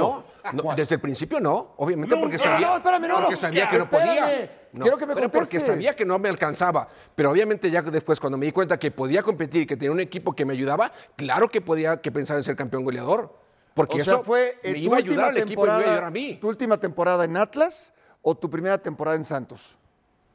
[0.53, 0.75] no.
[0.75, 4.49] Desde el principio no, obviamente porque sabía, No, espérame, no, porque sabía que no podía.
[4.73, 5.71] No, Quiero que me pero porque conteste.
[5.71, 6.87] sabía que no me alcanzaba.
[7.13, 9.99] Pero obviamente ya después cuando me di cuenta que podía competir y que tenía un
[9.99, 13.37] equipo que me ayudaba, claro que podía que pensar en ser campeón goleador.
[13.73, 15.73] Porque O sea, eso fue eh, me tu iba a ayudar al equipo y me
[15.73, 16.37] iba a ayudar a mí.
[16.39, 19.77] tu última temporada en Atlas o tu primera temporada en Santos.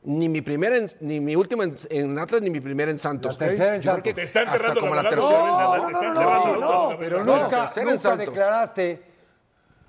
[0.08, 3.32] Ni mi primera, en- ni mi última en, en Atlas, ni mi primera en Santos.
[3.40, 4.02] La tercera en creo Santos.
[4.04, 5.20] que Te está enterrando como la tercera.
[5.20, 6.98] no, no, te no, está no, no, no.
[6.98, 8.18] Pero nunca, en nunca Santos.
[8.26, 9.02] declaraste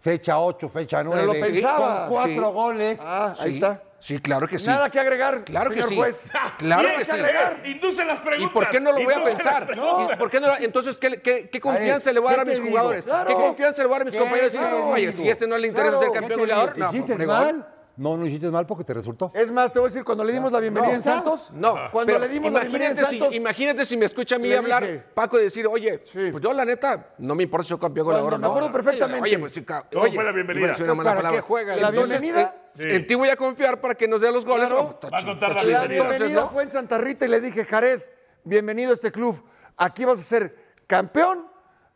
[0.01, 1.25] fecha 8, fecha 9.
[1.25, 2.05] lo pensaba.
[2.07, 2.39] Con cuatro Sí.
[2.39, 2.99] goles.
[3.01, 3.83] Ah, ahí Sí, está.
[3.99, 4.67] Sí, claro que sí.
[4.67, 5.95] Nada que agregar, Claro que sí.
[5.95, 6.29] juez.
[6.57, 7.11] Claro que sí.
[7.11, 7.61] agregar.
[7.65, 8.53] Induce las ¿Y preguntas.
[8.53, 9.69] por qué no lo voy a pensar?
[9.75, 12.39] ¿Y por qué no lo- entonces, ¿qué, qué, qué confianza ver, le voy a dar
[12.39, 12.69] a ¿qué mis digo?
[12.71, 13.03] jugadores?
[13.05, 13.27] Claro.
[13.27, 14.53] ¿Qué confianza le voy a dar a mis ¿Qué compañeros?
[14.93, 17.35] oye, si este no le interesa ser ¿qué campeón ¿Qué te goleador, no, ¿Hiciste fregón.
[17.35, 17.67] mal?
[17.97, 19.31] No, no hiciste mal porque te resultó.
[19.33, 21.75] Es más, te voy a decir, cuando le dimos la bienvenida No, en Santos, No,
[21.91, 24.39] cuando pero le dimos la bienvenida en imagínate si, Santos, imagínate si me escucha a
[24.39, 26.29] mí hablar, dije- Paco, y decir, oye, Sí.
[26.31, 28.47] pues yo la neta, no me importa si soy campeón goleador o me no.
[28.49, 29.23] acuerdo perfectamente.
[29.23, 29.59] Oye, pues
[29.91, 30.75] ¿Cómo oye, fue la bienvenida?
[30.79, 31.41] una mala ¿Para qué palabra.
[31.41, 31.75] juega?
[31.75, 32.83] La Entonces, bienvenida, eh, Sí.
[32.87, 34.69] En ti voy a confiar para que nos dé los goles.
[34.69, 34.95] Claro.
[35.03, 35.71] Oh, Va a contar la chido.
[35.71, 35.95] la bienvenida.
[35.95, 36.49] Entonces, bienvenida ¿no?
[36.51, 38.03] fue en Santa Rita y le dije, Jared,
[38.43, 39.43] bienvenido a este club.
[39.75, 40.55] Aquí vas a ser
[40.85, 41.47] campeón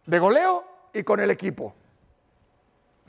[0.08, 1.76] de goleo y con el equipo.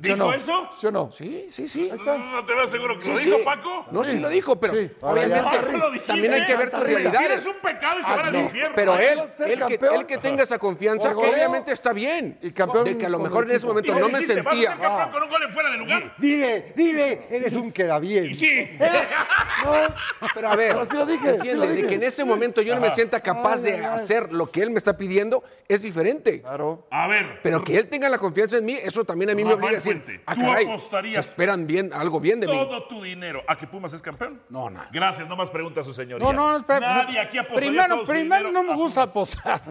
[0.02, 0.32] ¿Sí o ¿Dijo no?
[0.34, 0.70] eso?
[0.78, 1.12] ¿Sí o no?
[1.12, 1.90] Sí, sí, sí.
[2.04, 3.24] No te veo seguro que Sí, lo sí.
[3.26, 3.86] dijo Paco.
[3.92, 6.84] No, sí lo dijo, pero obviamente también hay que ver Rita.
[6.84, 7.46] Tienes realidades.
[7.46, 8.40] un pecado y se van al no.
[8.40, 8.72] infierno.
[8.74, 12.38] Pero él, él que, él que tenga esa confianza, goleo obviamente está bien.
[12.42, 14.50] y campeón de que a lo mejor en ese momento no me dijiste, vas a
[14.50, 14.70] sentía.
[14.70, 16.14] ser campeón con un gol en fuera de lugar.
[16.18, 18.34] Dile, dile, eres un queda bien.
[18.34, 18.70] Sí.
[20.34, 22.90] Pero a ver, Pero sí lo dije, de que en ese momento yo no me
[22.90, 26.40] sienta capaz de hacer lo que él me está pidiendo es diferente.
[26.42, 26.86] Claro.
[26.90, 27.40] A ver.
[27.42, 29.74] Pero que él tenga la confianza en mí, eso también a mí me obliga a
[29.74, 29.91] decir,
[30.26, 32.52] Ah, ¿tú caray, apostarías se esperan bien, algo bien de mí.
[32.52, 34.40] todo tu dinero a que Pumas es campeón?
[34.48, 34.80] No, no.
[34.92, 36.26] Gracias, no más preguntas su señoría.
[36.26, 36.80] No, no, espera.
[37.04, 39.62] Nadie aquí apostaría Primero, todo su primero dinero no me a gusta apostar.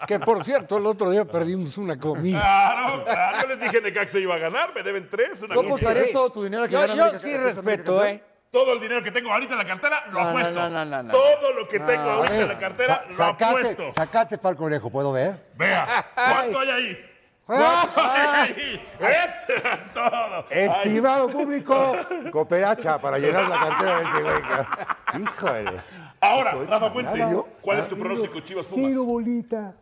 [0.06, 2.40] que por cierto, el otro día perdimos una comida.
[2.40, 3.38] Claro, claro.
[3.42, 4.74] Yo les dije que se iba a ganar.
[4.74, 5.42] Me deben tres.
[5.42, 7.62] Una ¿Tú apostarías todo tu dinero a que Yo, yo América- sí que es América
[7.92, 8.04] respeto?
[8.04, 8.22] ¿eh?
[8.50, 10.54] Todo el dinero que tengo ahorita en la cartera lo No, apuesto.
[10.54, 11.12] no, no, no, no.
[11.12, 13.92] Todo lo que tengo A ahorita en la cartera sa- lo sacate, apuesto.
[13.92, 15.48] sacate para el conejo, ¿puedo ver?
[15.54, 16.06] Vea.
[16.14, 17.07] ¿Cuánto hay ahí?
[17.48, 19.32] ¿Ves?
[19.94, 20.46] Todo.
[20.50, 21.96] Estimado público,
[22.30, 25.22] cooperacha para llenar la cartera de este güey.
[25.22, 25.80] Híjole.
[26.20, 27.26] Ahora, Rafa Puente.
[27.62, 28.86] ¿cuál es tu pronóstico, Chivas Pumas?
[28.90, 29.74] Cero bolita.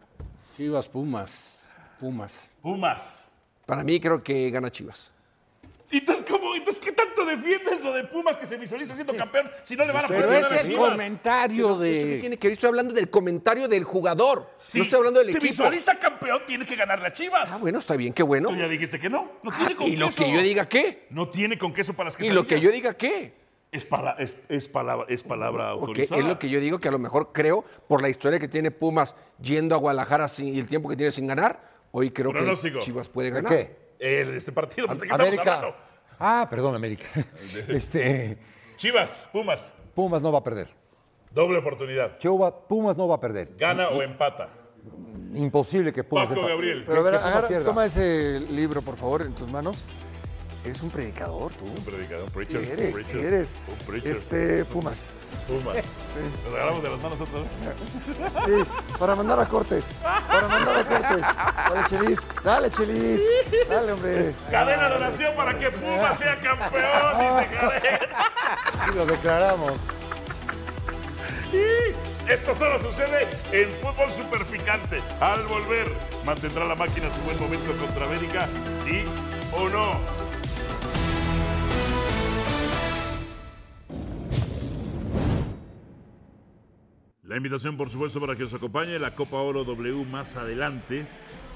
[0.56, 1.76] Chivas, Pumas.
[1.98, 2.50] Pumas.
[2.62, 3.24] Pumas.
[3.66, 5.12] Para mí creo que gana Chivas.
[5.90, 6.54] Entonces, ¿cómo?
[6.54, 9.92] Entonces, ¿qué tanto defiendes lo de Pumas que se visualiza siendo campeón si no le
[9.92, 12.18] van a Pero es ganar el comentario ¿Eso qué de.
[12.18, 12.52] tiene que ver?
[12.54, 14.50] Estoy hablando del comentario del jugador.
[14.56, 15.50] Si no estoy hablando del se equipo.
[15.52, 17.52] visualiza campeón, tiene que ganarle a Chivas.
[17.52, 18.48] Ah, bueno, está bien, qué bueno.
[18.48, 19.30] Tú ya dijiste que no.
[19.42, 21.06] No tiene con Y lo que yo diga qué.
[21.10, 22.42] No tiene con queso para las Y quesadillas.
[22.42, 23.46] lo que yo diga qué.
[23.72, 26.20] Es, pala- es, es palabra, es palabra autorizada.
[26.20, 28.70] es lo que yo digo que a lo mejor creo, por la historia que tiene
[28.70, 31.60] Pumas yendo a Guadalajara sin- y el tiempo que tiene sin ganar,
[31.92, 32.78] hoy creo Pronóstico.
[32.78, 33.52] que Chivas puede ¿De ganar.
[33.52, 33.85] qué?
[33.98, 35.74] El- este partido, ¿hasta qué estamos América.
[36.18, 37.04] Ah, perdón, América.
[37.68, 38.38] Este,
[38.76, 40.68] Chivas, Pumas, Pumas no va a perder.
[41.32, 42.18] doble oportunidad.
[42.18, 43.54] Chivas, Pumas no va a perder.
[43.56, 44.48] Gana o empata.
[45.34, 46.84] Imposible que Pumas Paco empa- Gabriel.
[46.86, 49.84] Pero a ver, agarra- toma ese libro, por favor, en tus manos.
[50.66, 51.64] Eres un predicador, tú.
[51.64, 52.58] Un predicador, un Sí preacher.
[52.58, 53.56] un eres, preacher, sí eres.
[53.68, 54.12] Un preacher.
[54.12, 55.06] Este, Pumas.
[55.46, 55.76] Pumas.
[56.44, 57.48] Nos agarramos de las manos otra vez.
[58.44, 59.80] Sí, para mandar a corte.
[60.02, 61.20] Para mandar a corte.
[61.20, 62.26] Dale, Chelis.
[62.42, 63.22] Dale, Chelis.
[63.68, 64.34] Dale, hombre.
[64.50, 68.32] Cadena de oración para que Pumas sea campeón, dice Cadena.
[68.84, 69.72] Sí, lo declaramos.
[72.28, 75.00] Esto solo sucede en fútbol super picante.
[75.20, 75.92] Al volver,
[76.24, 78.48] ¿mantendrá la máquina su buen momento contra América?
[78.84, 79.04] ¿Sí
[79.52, 80.25] o no?
[87.36, 91.06] La invitación, por supuesto, para que os acompañe la Copa Oro W más adelante.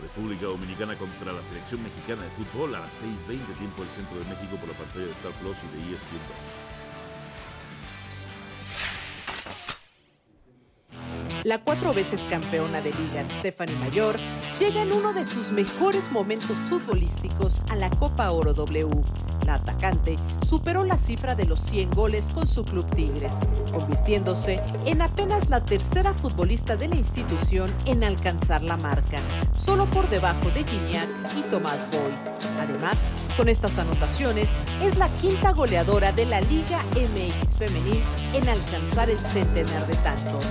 [0.03, 4.27] República Dominicana contra la selección mexicana de fútbol a las 6.20 tiempo del centro de
[4.27, 6.21] México por la pantalla de Star Plus y de ESPN
[6.67, 6.70] 2.
[11.45, 14.17] La cuatro veces campeona de liga Stephanie Mayor
[14.59, 18.91] llega en uno de sus mejores momentos futbolísticos a la Copa Oro W.
[19.47, 23.37] La atacante superó la cifra de los 100 goles con su club Tigres,
[23.73, 29.21] convirtiéndose en apenas la tercera futbolista de la institución en alcanzar la marca,
[29.55, 32.13] solo por debajo de Gignac y Tomás Boy.
[32.61, 33.01] Además,
[33.39, 34.51] con estas anotaciones,
[34.83, 38.03] es la quinta goleadora de la Liga MX femenil
[38.35, 40.45] en alcanzar el centenar de tantos.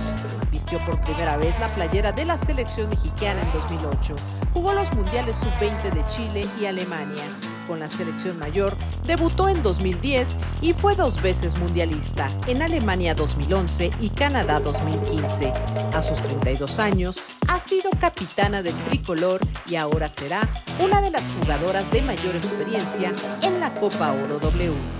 [0.50, 4.16] Vistió por primera vez la playera de la selección mexicana en 2008.
[4.52, 7.24] Jugó los Mundiales Sub-20 de Chile y Alemania.
[7.68, 13.92] Con la selección mayor, debutó en 2010 y fue dos veces mundialista, en Alemania 2011
[14.00, 15.52] y Canadá 2015.
[15.92, 20.48] A sus 32 años, ha sido capitana del tricolor y ahora será
[20.80, 24.99] una de las jugadoras de mayor experiencia en la Copa Oro W.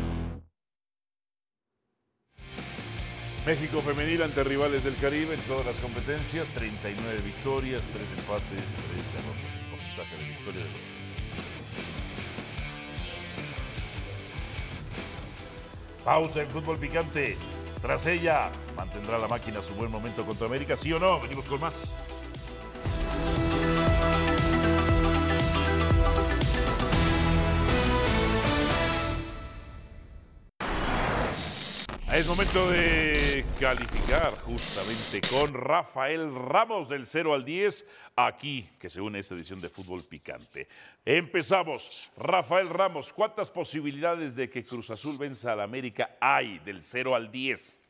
[3.47, 8.61] México femenil ante rivales del Caribe en todas las competencias, 39 victorias, 3 empates, 3
[9.15, 9.55] derrotas.
[9.59, 10.77] El porcentaje de victoria del 85%.
[16.05, 17.39] Pausa en fútbol picante.
[17.81, 20.77] Tras ella, ¿mantendrá la máquina su buen momento contra América?
[20.77, 21.19] ¿Sí o no?
[21.21, 22.11] Venimos con más.
[32.21, 39.01] Es momento de calificar justamente con Rafael Ramos del 0 al 10, aquí que se
[39.01, 40.69] une a esta edición de Fútbol Picante.
[41.03, 42.13] Empezamos.
[42.19, 47.33] Rafael Ramos, ¿cuántas posibilidades de que Cruz Azul venza al América hay del 0 al
[47.33, 47.89] 10?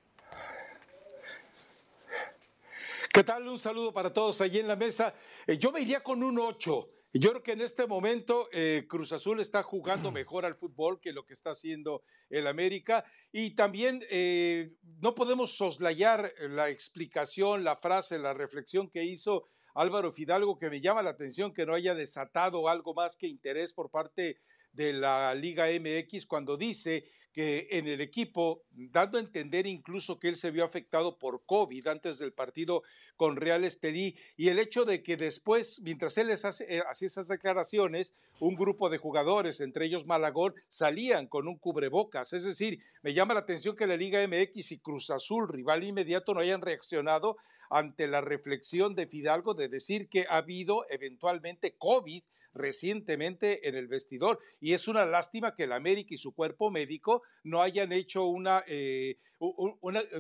[3.13, 3.49] ¿Qué tal?
[3.49, 5.13] Un saludo para todos allí en la mesa.
[5.45, 6.89] Eh, yo me iría con un 8.
[7.13, 11.13] Yo creo que en este momento eh, Cruz Azul está jugando mejor al fútbol que
[11.13, 13.05] lo que está haciendo el América.
[13.33, 20.13] Y también eh, no podemos soslayar la explicación, la frase, la reflexión que hizo Álvaro
[20.13, 23.91] Fidalgo que me llama la atención que no haya desatado algo más que interés por
[23.91, 24.41] parte de
[24.75, 30.37] la Liga MX cuando dice que en el equipo, dando a entender incluso que él
[30.37, 32.83] se vio afectado por COVID antes del partido
[33.17, 37.29] con Real Estelí, y el hecho de que después, mientras él hace, eh, hacía esas
[37.29, 42.33] declaraciones, un grupo de jugadores, entre ellos Malagón, salían con un cubrebocas.
[42.33, 46.35] Es decir, me llama la atención que la Liga MX y Cruz Azul, rival inmediato,
[46.35, 47.37] no hayan reaccionado
[47.71, 53.89] ante la reflexión de Fidalgo de decir que ha habido eventualmente COVID recientemente en el
[53.89, 54.39] vestidor.
[54.61, 58.65] Y es una lástima que el América y su cuerpo médico no hayan hecho una,
[58.67, 59.17] eh,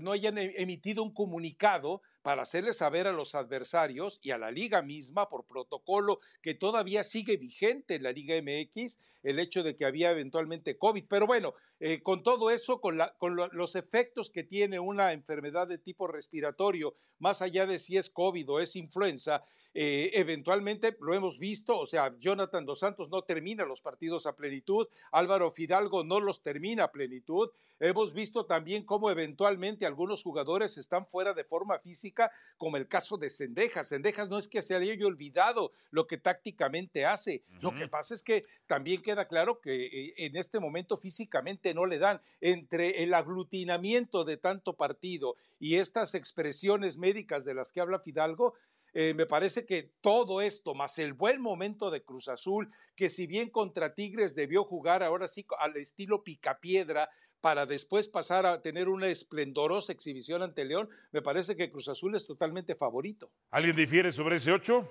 [0.01, 4.51] no hayan e, emitido un comunicado para hacerle saber a los adversarios y a la
[4.51, 9.77] liga misma por protocolo que todavía sigue vigente en la Liga MX el hecho de
[9.77, 11.05] que había eventualmente COVID.
[11.09, 15.69] Pero bueno, eh, con todo eso, con, la, con los efectos que tiene una enfermedad
[15.69, 21.15] de tipo respiratorio, más allá de si es COVID o es influenza, eh, eventualmente lo
[21.15, 26.03] hemos visto, o sea, Jonathan Dos Santos no termina los partidos a plenitud, Álvaro Fidalgo
[26.03, 27.51] no los termina a plenitud.
[27.79, 32.10] Hemos visto también cómo eventualmente algunos jugadores están fuera de forma física,
[32.57, 33.89] como el caso de Sendejas.
[33.89, 37.43] Sendejas no es que se haya olvidado lo que tácticamente hace.
[37.61, 41.87] Lo que pasa es que también queda claro que eh, en este momento físicamente no
[41.87, 42.21] le dan.
[42.41, 48.55] Entre el aglutinamiento de tanto partido y estas expresiones médicas de las que habla Fidalgo,
[48.93, 53.27] eh, me parece que todo esto, más el buen momento de Cruz Azul, que si
[53.27, 57.09] bien contra Tigres debió jugar ahora sí al estilo picapiedra,
[57.41, 62.15] para después pasar a tener una esplendorosa exhibición ante León, me parece que Cruz Azul
[62.15, 63.31] es totalmente favorito.
[63.51, 64.89] ¿Alguien difiere sobre ese 8?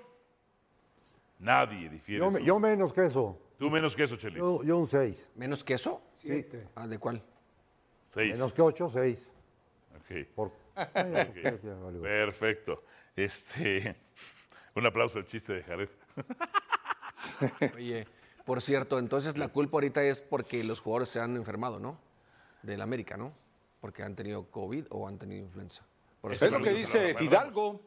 [1.38, 2.24] Nadie difiere.
[2.24, 3.38] Yo, sobre- yo menos que eso.
[3.58, 4.38] Tú menos que eso, Chelis.
[4.38, 5.28] Yo, yo un 6.
[5.36, 6.02] ¿Menos que eso?
[6.18, 6.44] Sí.
[6.74, 7.22] Ah, ¿de cuál?
[8.12, 8.32] Seis.
[8.34, 9.30] Menos que 8, 6.
[9.96, 10.26] Ok.
[10.34, 10.48] Por...
[10.48, 10.52] Ok.
[12.02, 12.82] Perfecto.
[13.16, 13.96] Este,
[14.74, 15.88] un aplauso al chiste de Jared.
[17.76, 18.06] Oye,
[18.44, 21.98] por cierto, entonces la culpa ahorita es porque los jugadores se han enfermado, ¿no?
[22.62, 23.32] Del América, ¿no?
[23.80, 25.84] Porque han tenido COVID o han tenido influenza.
[26.20, 27.80] Por Es lo que dice Fidalgo.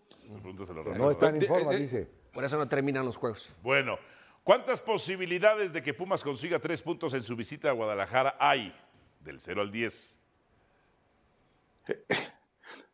[0.98, 2.10] No está en informa, De- dice.
[2.34, 3.56] Por eso no terminan los juegos.
[3.62, 4.00] Bueno,
[4.44, 8.76] ¿cuántas posibilidades de que Pumas consiga tres puntos en su visita a Guadalajara hay?
[9.20, 10.18] Del 0 al 10.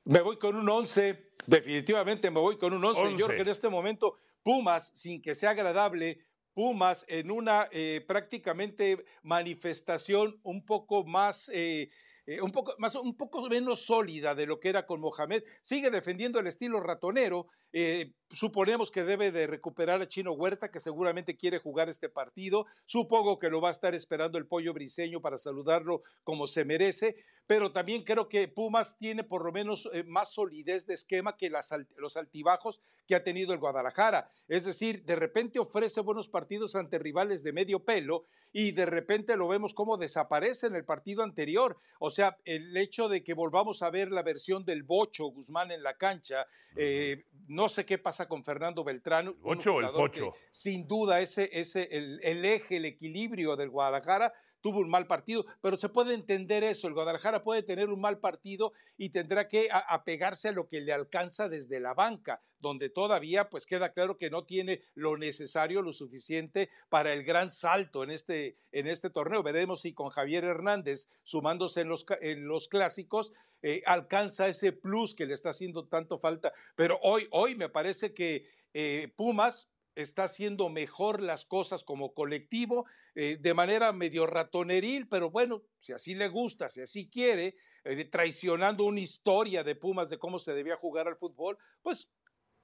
[0.05, 2.99] Me voy con un 11, definitivamente me voy con un 11.
[2.99, 3.15] Yo 11.
[3.25, 6.19] creo que en este momento Pumas, sin que sea agradable,
[6.59, 11.47] Pumas en una eh, prácticamente manifestación un poco más...
[11.53, 11.89] eh,
[12.25, 15.41] eh, un, poco, más, un poco menos sólida de lo que era con Mohamed.
[15.61, 20.79] Sigue defendiendo el estilo ratonero, eh, suponemos que debe de recuperar a Chino Huerta, que
[20.79, 22.65] seguramente quiere jugar este partido.
[22.85, 27.15] Supongo que lo va a estar esperando el pollo briseño para saludarlo como se merece
[27.49, 31.49] pero también creo que Pumas tiene por lo menos eh, más solidez de esquema que
[31.49, 34.29] las, los altibajos que ha tenido el Guadalajara.
[34.47, 39.35] Es decir, de repente ofrece buenos partidos ante rivales de medio pelo y de repente
[39.35, 41.79] lo vemos como desaparece en el partido anterior.
[41.99, 45.81] O sea, el hecho de que volvamos a ver la versión del Bocho Guzmán en
[45.81, 49.27] la cancha, eh, no sé qué pasa con Fernando Beltrán.
[49.27, 50.33] ¿El Bocho o el Pocho?
[50.51, 55.77] Sin duda, ese, ese el eje, el equilibrio del Guadalajara tuvo un mal partido, pero
[55.77, 56.87] se puede entender eso.
[56.87, 60.93] El Guadalajara puede tener un mal partido y tendrá que apegarse a lo que le
[60.93, 65.93] alcanza desde la banca, donde todavía pues queda claro que no tiene lo necesario, lo
[65.93, 69.43] suficiente para el gran salto en este, en este torneo.
[69.43, 73.31] Veremos si con Javier Hernández sumándose en los, en los clásicos
[73.61, 76.53] eh, alcanza ese plus que le está haciendo tanto falta.
[76.75, 79.69] Pero hoy, hoy me parece que eh, Pumas
[80.01, 82.85] está haciendo mejor las cosas como colectivo,
[83.15, 88.05] eh, de manera medio ratoneril, pero bueno, si así le gusta, si así quiere, eh,
[88.05, 92.09] traicionando una historia de Pumas de cómo se debía jugar al fútbol, pues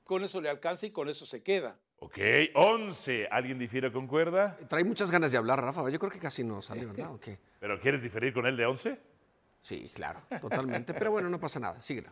[0.03, 1.79] con eso le alcanza y con eso se queda.
[1.97, 2.19] Ok,
[2.53, 3.27] 11.
[3.31, 4.57] ¿Alguien difiere con cuerda?
[4.69, 5.89] Trae muchas ganas de hablar, Rafa.
[5.89, 7.11] Yo creo que casi no sale, ¿verdad?
[7.59, 8.99] ¿Pero quieres diferir con él de 11?
[9.61, 10.93] Sí, claro, totalmente.
[10.93, 11.81] Pero bueno, no pasa nada.
[11.81, 12.05] Sigue.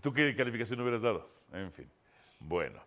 [0.00, 1.28] ¿Tú qué calificación hubieras dado?
[1.52, 1.90] En fin.
[2.38, 2.80] Bueno.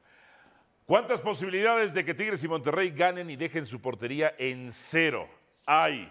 [0.87, 5.27] ¿Cuántas posibilidades de que Tigres y Monterrey ganen y dejen su portería en cero?
[5.65, 6.09] Hay.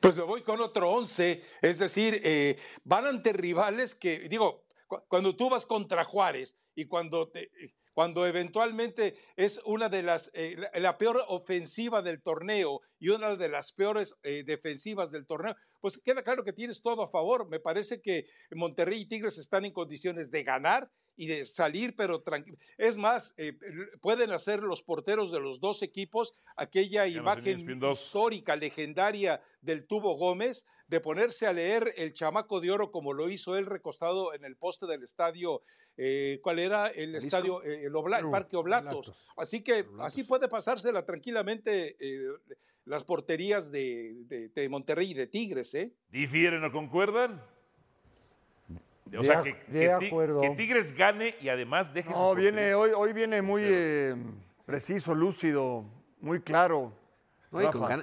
[0.00, 4.68] Pues me voy con otro 11, es decir, eh, van ante rivales que, digo,
[5.08, 7.50] cuando tú vas contra Juárez y cuando te,
[7.98, 13.48] cuando eventualmente es una de las, eh, la, peor ofensiva del torneo y una de
[13.48, 17.48] las peores eh, defensivas del torneo, pues queda claro que tienes todo a favor.
[17.48, 22.22] Me parece que Monterrey y Tigres están en condiciones de ganar y de salir, pero
[22.22, 22.56] tranquilo.
[22.78, 23.58] Es más, eh,
[24.00, 30.64] pueden hacer los porteros de los dos equipos aquella imagen histórica, legendaria del Tubo Gómez,
[30.86, 34.56] de ponerse a leer el chamaco de oro como lo hizo él recostado en el
[34.56, 35.60] poste del estadio,
[35.96, 36.86] eh, ¿cuál era?
[36.86, 39.12] El estadio, eh, el, Parque Oblatos.
[39.36, 41.96] Así que así puede pasársela tranquilamente
[42.84, 45.92] las porterías de, de, Monterrey y de Tigres, ¿eh?
[46.08, 47.42] ¿Difieren o concuerdan?
[49.16, 53.62] O sea, que, que, Tigres gane y además deje No, viene, hoy, hoy viene muy
[53.64, 54.16] eh,
[54.66, 55.84] preciso, lúcido,
[56.20, 56.92] muy claro.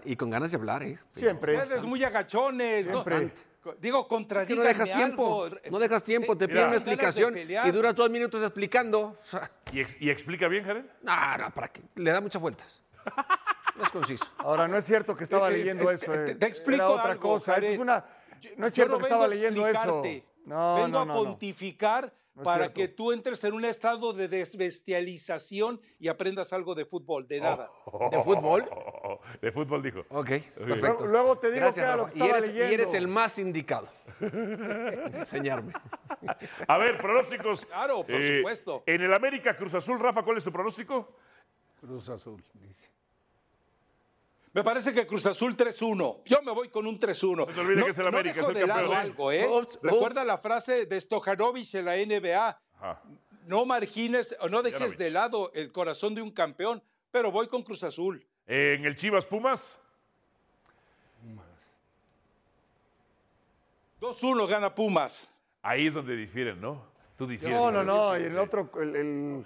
[0.04, 0.98] y, con ganas, de hablar, ¿eh?
[1.16, 1.58] Siempre.
[1.58, 2.88] Ustedes muy agachones.
[2.88, 3.32] Siempre.
[3.80, 5.50] Digo, contra no dejas tiempo.
[5.72, 9.18] No dejas tiempo, te, piden una explicación y duras dos minutos explicando.
[9.72, 10.86] ¿Y, explica bien, Jared?
[11.02, 11.82] No, no, para qué.
[11.96, 12.82] Le da muchas vueltas.
[13.76, 14.26] No es conciso.
[14.38, 16.12] Ahora, no es cierto que estaba eh, eh, leyendo eso.
[16.12, 17.56] Te, explico otra cosa.
[17.56, 18.06] es una,
[18.58, 20.02] no es cierto que estaba leyendo eso.
[20.46, 26.52] No, vengo a pontificar para que tú entres en un estado de desbestialización y aprendas
[26.54, 27.72] algo de fútbol, de nada.
[28.12, 28.70] ¿De fútbol?
[29.42, 30.02] de fútbol dijo.
[30.10, 31.06] Ok, perfecto.
[31.06, 32.72] Luego te digo que era lo que estaba y eres, leyendo.
[32.72, 33.88] Y eres el más indicado.
[34.20, 35.74] Enseñarme.
[36.68, 37.66] A ver, pronósticos.
[37.66, 38.84] Claro, por eh, supuesto.
[38.86, 41.16] En el América Cruz Azul, Rafa, ¿cuál es tu pronóstico?
[41.80, 42.90] Cruz Azul, dice.
[44.56, 46.22] Me parece que Cruz Azul 3-1.
[46.24, 47.36] Yo me voy con un 3-1.
[47.36, 48.96] No te olvides que es el América, es el campeón.
[48.96, 49.50] Algo, ¿eh?
[49.84, 52.62] Recuerda la frase de Stojanovic en la NBA.
[53.48, 56.82] No margines, o no dejes de lado el corazón de un campeón,
[57.12, 58.26] pero voy con Cruz Azul.
[58.48, 59.78] ¿En el Chivas Pumas?
[64.00, 65.28] 2-1 gana Pumas.
[65.64, 66.82] Ahí es donde difieren, ¿no?
[67.18, 67.58] Tú difieres.
[67.58, 68.18] No, no, no.
[68.18, 69.46] Y el otro, el, el...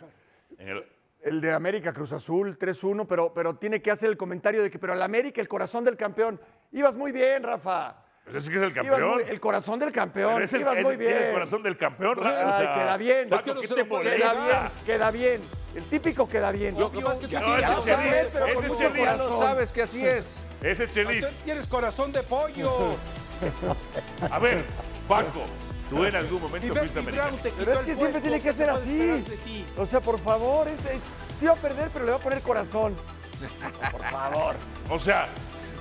[0.59, 0.85] el
[1.21, 4.79] el de América Cruz Azul, 3-1, pero, pero tiene que hacer el comentario de que,
[4.79, 6.39] pero al América, el corazón del campeón.
[6.71, 8.03] Ibas muy bien, Rafa.
[8.23, 9.21] Pero ese que es el campeón.
[9.27, 10.41] el corazón del campeón.
[10.41, 11.17] Es el, Ibas muy bien.
[11.17, 12.19] el corazón del campeón.
[12.23, 13.33] Ay, queda bien.
[13.33, 14.71] Es que no queda bien.
[14.85, 15.41] Queda bien.
[15.75, 16.79] El típico queda bien.
[16.79, 19.39] Lo que es que ya lo sabes, pero con mucho corazón.
[19.39, 20.37] sabes que así es.
[20.61, 21.27] Ese es Chelis.
[21.43, 22.97] Tienes corazón de pollo.
[24.29, 24.63] A ver,
[25.07, 25.45] Paco.
[25.89, 27.37] Tú en algún momento fuiste americano.
[27.57, 29.25] Pero es que siempre tiene que ser así.
[29.77, 30.99] O sea, por favor, ese,
[31.39, 32.95] sí va a perder, pero le va a poner corazón.
[33.91, 34.55] Por favor.
[34.89, 35.27] O sea,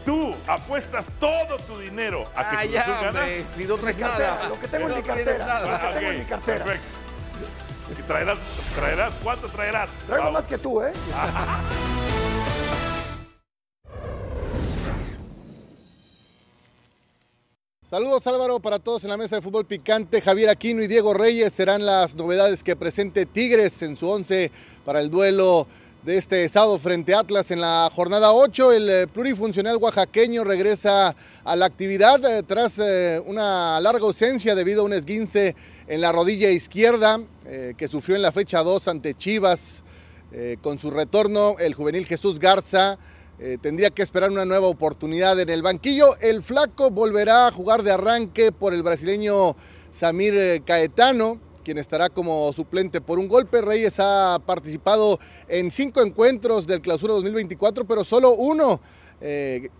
[0.05, 3.27] tú apuestas todo tu dinero a que ah, ya, Azul gana.
[3.57, 4.49] Ni no traes nada.
[4.49, 5.61] Lo que tengo en mi cartera.
[5.61, 6.65] Lo que tengo en mi cartera.
[6.65, 6.99] Perfecto.
[8.07, 8.39] ¿Traerás,
[8.75, 9.19] traerás?
[9.23, 9.91] ¿Cuánto traerás?
[10.07, 10.93] Traigo más que tú, ¿eh?
[17.89, 20.21] Saludos Álvaro para todos en la mesa de fútbol picante.
[20.21, 24.51] Javier Aquino y Diego Reyes serán las novedades que presente Tigres en su once
[24.85, 25.67] para el duelo
[26.05, 28.73] de este sábado frente a Atlas en la jornada 8.
[28.75, 34.83] El eh, plurifuncional oaxaqueño regresa a la actividad eh, tras eh, una larga ausencia debido
[34.83, 37.19] a un esguince en la rodilla izquierda
[37.79, 39.83] que sufrió en la fecha 2 ante Chivas.
[40.61, 42.99] Con su retorno, el juvenil Jesús Garza
[43.41, 46.17] eh, tendría que esperar una nueva oportunidad en el banquillo.
[46.21, 49.55] El flaco volverá a jugar de arranque por el brasileño
[49.91, 53.63] Samir eh, Caetano, quien estará como suplente por un golpe.
[53.63, 58.81] Reyes ha participado en cinco encuentros del clausura 2024, pero solo uno
[59.21, 59.71] eh,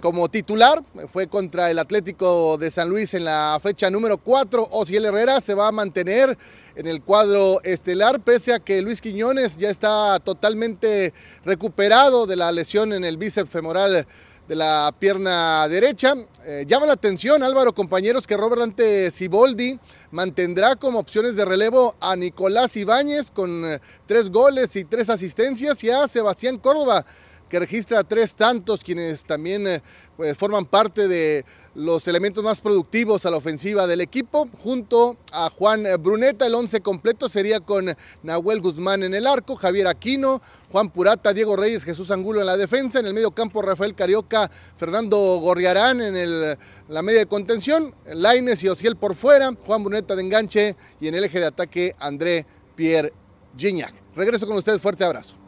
[0.00, 0.82] como titular.
[1.08, 4.68] Fue contra el Atlético de San Luis en la fecha número 4.
[4.70, 6.36] Osiel Herrera se va a mantener
[6.76, 11.12] en el cuadro estelar, pese a que Luis Quiñones ya está totalmente
[11.44, 14.06] recuperado de la lesión en el bíceps femoral
[14.48, 16.14] de la pierna derecha.
[16.44, 19.78] Eh, llama la atención, Álvaro, compañeros, que Robert Dante Siboldi
[20.10, 25.82] mantendrá como opciones de relevo a Nicolás Ibáñez con eh, tres goles y tres asistencias
[25.82, 27.06] y a Sebastián Córdoba,
[27.48, 29.82] que registra tres tantos, quienes también eh,
[30.16, 35.50] pues, forman parte de los elementos más productivos a la ofensiva del equipo, junto a
[35.50, 36.46] Juan Bruneta.
[36.46, 40.40] El once completo sería con Nahuel Guzmán en el arco, Javier Aquino,
[40.70, 44.50] Juan Purata, Diego Reyes, Jesús Angulo en la defensa, en el medio campo Rafael Carioca,
[44.76, 46.56] Fernando Gorriarán en el,
[46.88, 51.16] la media de contención, Laines y Ociel por fuera, Juan Bruneta de enganche y en
[51.16, 53.12] el eje de ataque André Pierre
[53.56, 53.94] Gignac.
[54.14, 55.43] Regreso con ustedes, fuerte abrazo.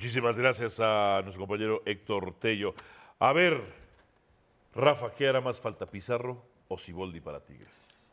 [0.00, 2.74] Muchísimas gracias a nuestro compañero Héctor Tello.
[3.18, 3.62] A ver,
[4.74, 8.10] Rafa, ¿qué hará más falta, Pizarro o Siboldi para Tigres?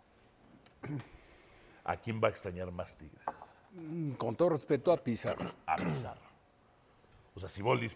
[1.86, 3.24] ¿A quién va a extrañar más Tigres?
[3.72, 5.50] Mm, Con todo respeto a Pizarro.
[5.66, 6.28] A Pizarro.
[7.34, 7.96] O sea, Siboldi es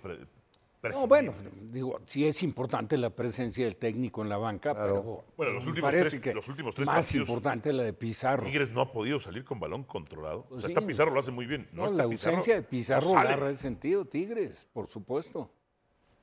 [0.84, 1.34] No, bueno,
[1.72, 5.92] digo, sí es importante la presencia del técnico en la banca, pero Bueno, los últimos
[5.92, 8.44] parece tres- que los últimos tres más partidos- importante la de Pizarro.
[8.46, 10.44] Tigres no ha podido salir con balón controlado.
[10.46, 10.88] Pues o sea, esta sí.
[10.88, 11.68] Pizarro lo hace muy bien.
[11.72, 13.30] No, No, está la Pizarro, ausencia de no Pizarro sale.
[13.30, 15.52] agarra el sentido, Tigres, por supuesto.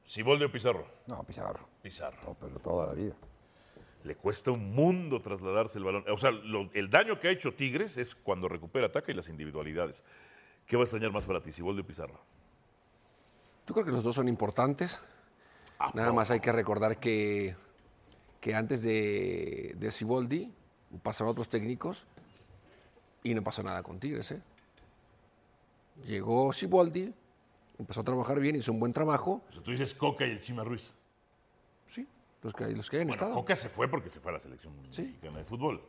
[0.04, 0.86] Siboldi o Pizarro.
[1.06, 1.60] No, Pizarro.
[1.80, 2.18] Pizarro.
[2.26, 3.14] No, pero toda la vida.
[4.02, 6.04] Le cuesta un mundo trasladarse el balón.
[6.10, 9.28] O sea, lo- el daño que ha hecho Tigres es cuando recupera ataque y las
[9.28, 10.02] individualidades.
[10.66, 12.20] ¿Qué va a extrañar más para ti, Siboldi o Pizarro?
[13.68, 15.02] Yo creo que los dos son importantes.
[15.92, 17.54] Nada más hay que recordar que,
[18.40, 20.50] que antes de, de Siboldi
[21.02, 22.06] pasaron otros técnicos
[23.22, 24.30] y no pasó nada con Tigres.
[24.32, 24.42] ¿eh?
[26.06, 27.12] Llegó Siboldi,
[27.78, 29.42] empezó a trabajar bien, hizo un buen trabajo.
[29.50, 30.94] O sea, tú dices Coca y el Chima Ruiz.
[31.86, 32.08] Sí,
[32.42, 33.34] los que, los que hayan Bueno, estado.
[33.34, 35.82] Coca se fue porque se fue a la selección mexicana de fútbol.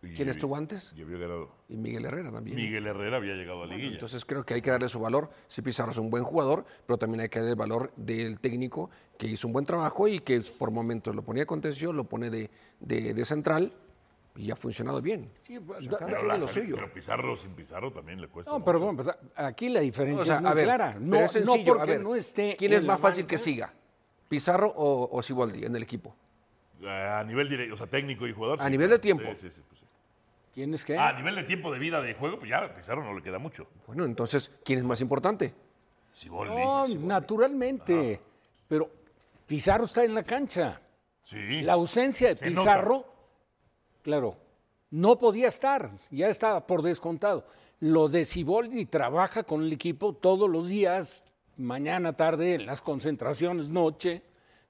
[0.00, 0.92] ¿Quién estuvo antes?
[0.96, 1.50] Y había ganado.
[1.68, 2.56] Y Miguel Herrera también.
[2.56, 3.94] Miguel Herrera había llegado a Liguilla.
[3.94, 5.28] Entonces creo que hay que darle su valor.
[5.48, 8.90] Sí, Pizarro es un buen jugador, pero también hay que darle el valor del técnico
[9.18, 12.30] que hizo un buen trabajo y que por momentos lo ponía de contención, lo pone
[12.30, 13.72] de, de- de central
[14.36, 15.28] y ha funcionado bien.
[15.42, 16.76] Sí, da- pero, quien la lo sal- suyo.
[16.76, 18.52] pero Pizarro sin Pizarro también le cuesta.
[18.52, 18.66] No, mucho.
[18.66, 20.92] pero bueno, pues, aquí la diferencia O sea, es muy a ver, clara.
[20.94, 23.36] pero No, es sencillo, no a porque ver, no esté ¿Quién es más fácil que
[23.36, 23.74] siga?
[24.28, 26.14] ¿Pizarro o, o Siboldi en el equipo?
[26.86, 28.60] A nivel directo, o sea, técnico y jugador.
[28.60, 28.98] A sí, nivel claro.
[28.98, 29.24] de tiempo.
[29.34, 29.86] Sí, sí, sí, pues sí.
[30.58, 30.98] ¿Quién es qué?
[30.98, 33.38] A nivel de tiempo de vida de juego, pues ya a Pizarro no le queda
[33.38, 33.68] mucho.
[33.86, 35.54] Bueno, entonces, ¿quién es más importante?
[36.12, 36.52] Siboldi.
[36.52, 38.20] No, naturalmente.
[38.66, 38.90] Pero
[39.46, 40.80] Pizarro está en la cancha.
[41.22, 41.60] Sí.
[41.60, 42.72] La ausencia de Se nota.
[42.72, 43.04] Pizarro,
[44.02, 44.36] claro,
[44.90, 47.46] no podía estar, ya estaba por descontado.
[47.78, 51.22] Lo de Siboldi trabaja con el equipo todos los días,
[51.56, 54.24] mañana, tarde, en las concentraciones, noche.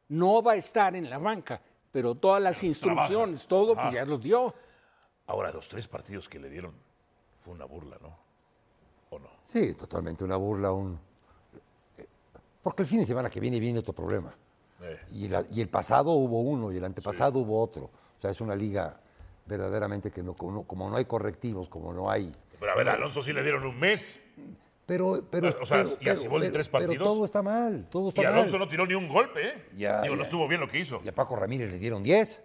[0.08, 4.22] No va a estar en la banca, pero todas las instrucciones, todo, pues ya los
[4.22, 4.54] dio.
[5.28, 6.72] Ahora, los tres partidos que le dieron
[7.44, 8.16] fue una burla, ¿no?
[9.10, 9.28] ¿O no?
[9.44, 10.98] Sí, totalmente una burla, un...
[11.96, 12.06] eh,
[12.62, 14.34] Porque el fin de semana que viene viene otro problema.
[14.82, 14.98] Eh.
[15.12, 17.84] Y, la- y el pasado hubo uno y el antepasado hubo otro.
[17.84, 19.00] O sea, es una liga
[19.46, 22.30] verdaderamente que no, como, no, como no hay correctivos, como no hay...
[22.60, 24.20] Pero a ver, a Alonso sí le dieron un mes.
[24.86, 27.06] Pero, pero, O sea, pero- y a pero- pero- tres pero partidos.
[27.08, 28.60] todo está mal, todo está Y Alonso mal.
[28.60, 29.64] no tiró ni un golpe, ¿eh?
[30.02, 31.00] Digo, no estuvo bien lo que hizo.
[31.04, 32.42] Y a Paco Ramírez le dieron 10.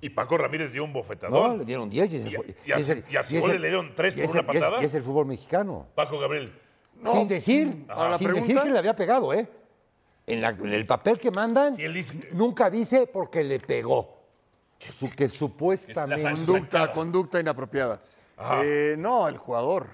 [0.00, 1.58] Y Paco Ramírez dio un No, bofetadón.
[1.58, 2.12] le dieron 10.
[2.12, 2.24] Y, Y y
[2.66, 4.82] y a le dieron tres y por ese- una y es- patada.
[4.82, 5.86] Y es el fútbol mexicano.
[5.94, 6.52] Paco Gabriel.
[7.04, 7.86] Sin decir,
[8.18, 9.48] sin decir que le había pegado, ¿eh?
[10.26, 11.74] En, la- en el papel que mandan,
[12.32, 14.16] nunca dice porque le pegó.
[14.78, 16.22] Su- que supuestamente.
[16.22, 18.00] Conducta, conducta inapropiada.
[18.62, 19.88] Eh, no, el jugador.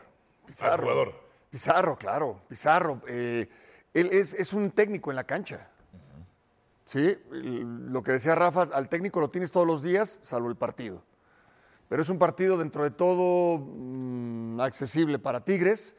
[0.46, 0.82] Pizarro.
[0.82, 1.14] jugador.
[1.50, 2.40] Pizarro, claro.
[2.48, 3.00] Pizarro.
[3.08, 3.48] eh,
[3.94, 5.70] él es, es un técnico en la cancha.
[6.84, 11.02] Sí, lo que decía Rafa, al técnico lo tienes todos los días, salvo el partido.
[11.88, 15.96] Pero es un partido dentro de todo mm, accesible para Tigres.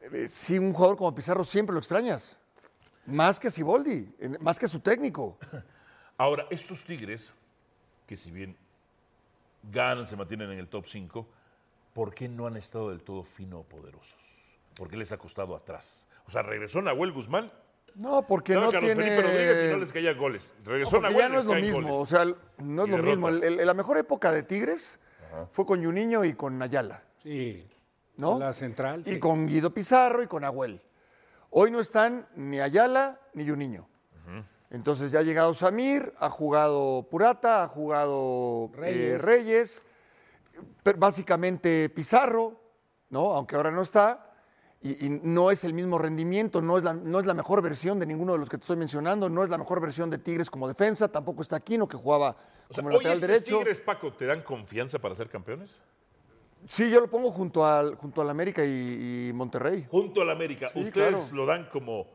[0.00, 2.40] Eh, sí, un jugador como Pizarro siempre lo extrañas.
[3.06, 5.38] Más que Siboldi, más que su técnico.
[6.18, 7.32] Ahora, estos Tigres,
[8.06, 8.56] que si bien
[9.70, 11.26] ganan, se mantienen en el top 5,
[11.92, 14.18] ¿por qué no han estado del todo fino o poderosos?
[14.74, 16.06] ¿Por qué les ha costado atrás?
[16.26, 17.52] O sea, regresó Nahuel Guzmán.
[17.96, 19.04] No, porque Estaba no Carlos tiene...
[19.04, 20.52] Felipe Rodríguez y no les caían goles.
[20.64, 21.92] Regresó No, ya no es lo mismo, goles.
[21.96, 23.26] o sea, no es Y lo mismo.
[23.28, 23.42] derrotas.
[23.42, 25.00] El- el- la mejor época de Tigres
[25.52, 27.66] fue con Juninho y con Ayala, Sí.
[28.16, 28.38] ¿no?
[28.38, 29.02] La central.
[29.06, 29.18] Y sí.
[29.18, 30.80] con Guido Pizarro y con Agüel.
[31.50, 33.88] Hoy no están ni Ayala ni Juninho.
[34.68, 39.84] Entonces ya ha llegado Samir, ha jugado Purata, ha jugado eh, Reyes.
[40.96, 42.60] Básicamente Pizarro,
[43.10, 43.32] ¿no?
[43.32, 44.25] Aunque ahora no está.
[44.82, 47.98] Y, y no es el mismo rendimiento, no es, la, no es la mejor versión
[47.98, 50.50] de ninguno de los que te estoy mencionando, no es la mejor versión de Tigres
[50.50, 52.36] como defensa, tampoco está Aquino que jugaba
[52.68, 53.58] O sea, como hoy lateral estos derecho.
[53.58, 55.80] Tigres, Paco, ¿te dan confianza para ser campeones?
[56.68, 59.86] Sí, yo lo pongo junto al, junto al América y, y Monterrey.
[59.88, 61.26] Junto al América, Sí, ¿ustedes claro.
[61.32, 62.06] lo dan como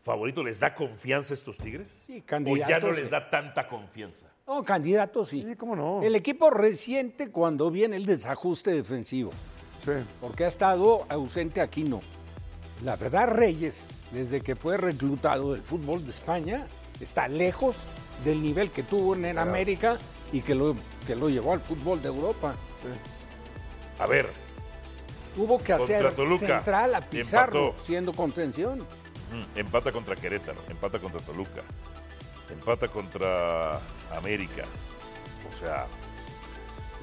[0.00, 0.42] favorito?
[0.42, 2.04] ¿Les da confianza a estos Tigres?
[2.06, 4.32] Sí, ¿O ya candidatos, no les da tanta confianza?
[4.46, 5.44] No, candidatos sí.
[5.46, 6.02] Sí, cómo no.
[6.02, 9.30] El equipo reciente cuando viene el desajuste defensivo,
[9.84, 9.92] Sí.
[10.20, 12.00] porque ha estado ausente aquí no.
[12.84, 16.66] La verdad, Reyes, desde que fue reclutado del fútbol de España,
[17.00, 17.76] está lejos
[18.24, 19.98] del nivel que tuvo en, en América
[20.32, 20.74] y que lo,
[21.06, 22.54] que lo llevó al fútbol de Europa.
[23.98, 24.28] A ver,
[25.34, 27.84] Tuvo que hacer Toluca, central a Pizarro, empató.
[27.84, 28.80] siendo contención.
[28.80, 31.62] mm, empata contra Querétaro, empata contra Toluca,
[32.50, 33.78] empata contra
[34.16, 34.64] América.
[35.48, 35.86] O sea,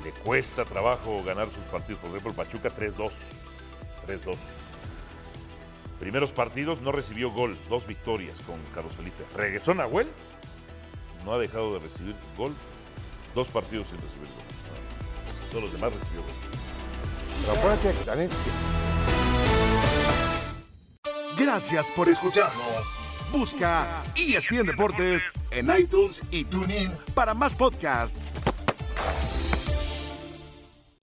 [0.07, 1.99] le cuesta trabajo ganar sus partidos.
[1.99, 3.11] Por ejemplo, el Pachuca 3-2.
[4.07, 4.37] 3-2.
[5.99, 9.25] Primeros partidos no recibió gol, dos victorias con Carlos Felipe.
[9.35, 10.07] Regresó Nahuel,
[11.25, 12.53] no ha dejado de recibir gol,
[13.35, 15.49] dos partidos sin recibir gol.
[15.49, 16.31] Todos los demás recibió gol.
[21.37, 22.83] Gracias por escucharnos.
[23.31, 28.31] Busca ESPN Deportes en iTunes y TuneIn para más podcasts.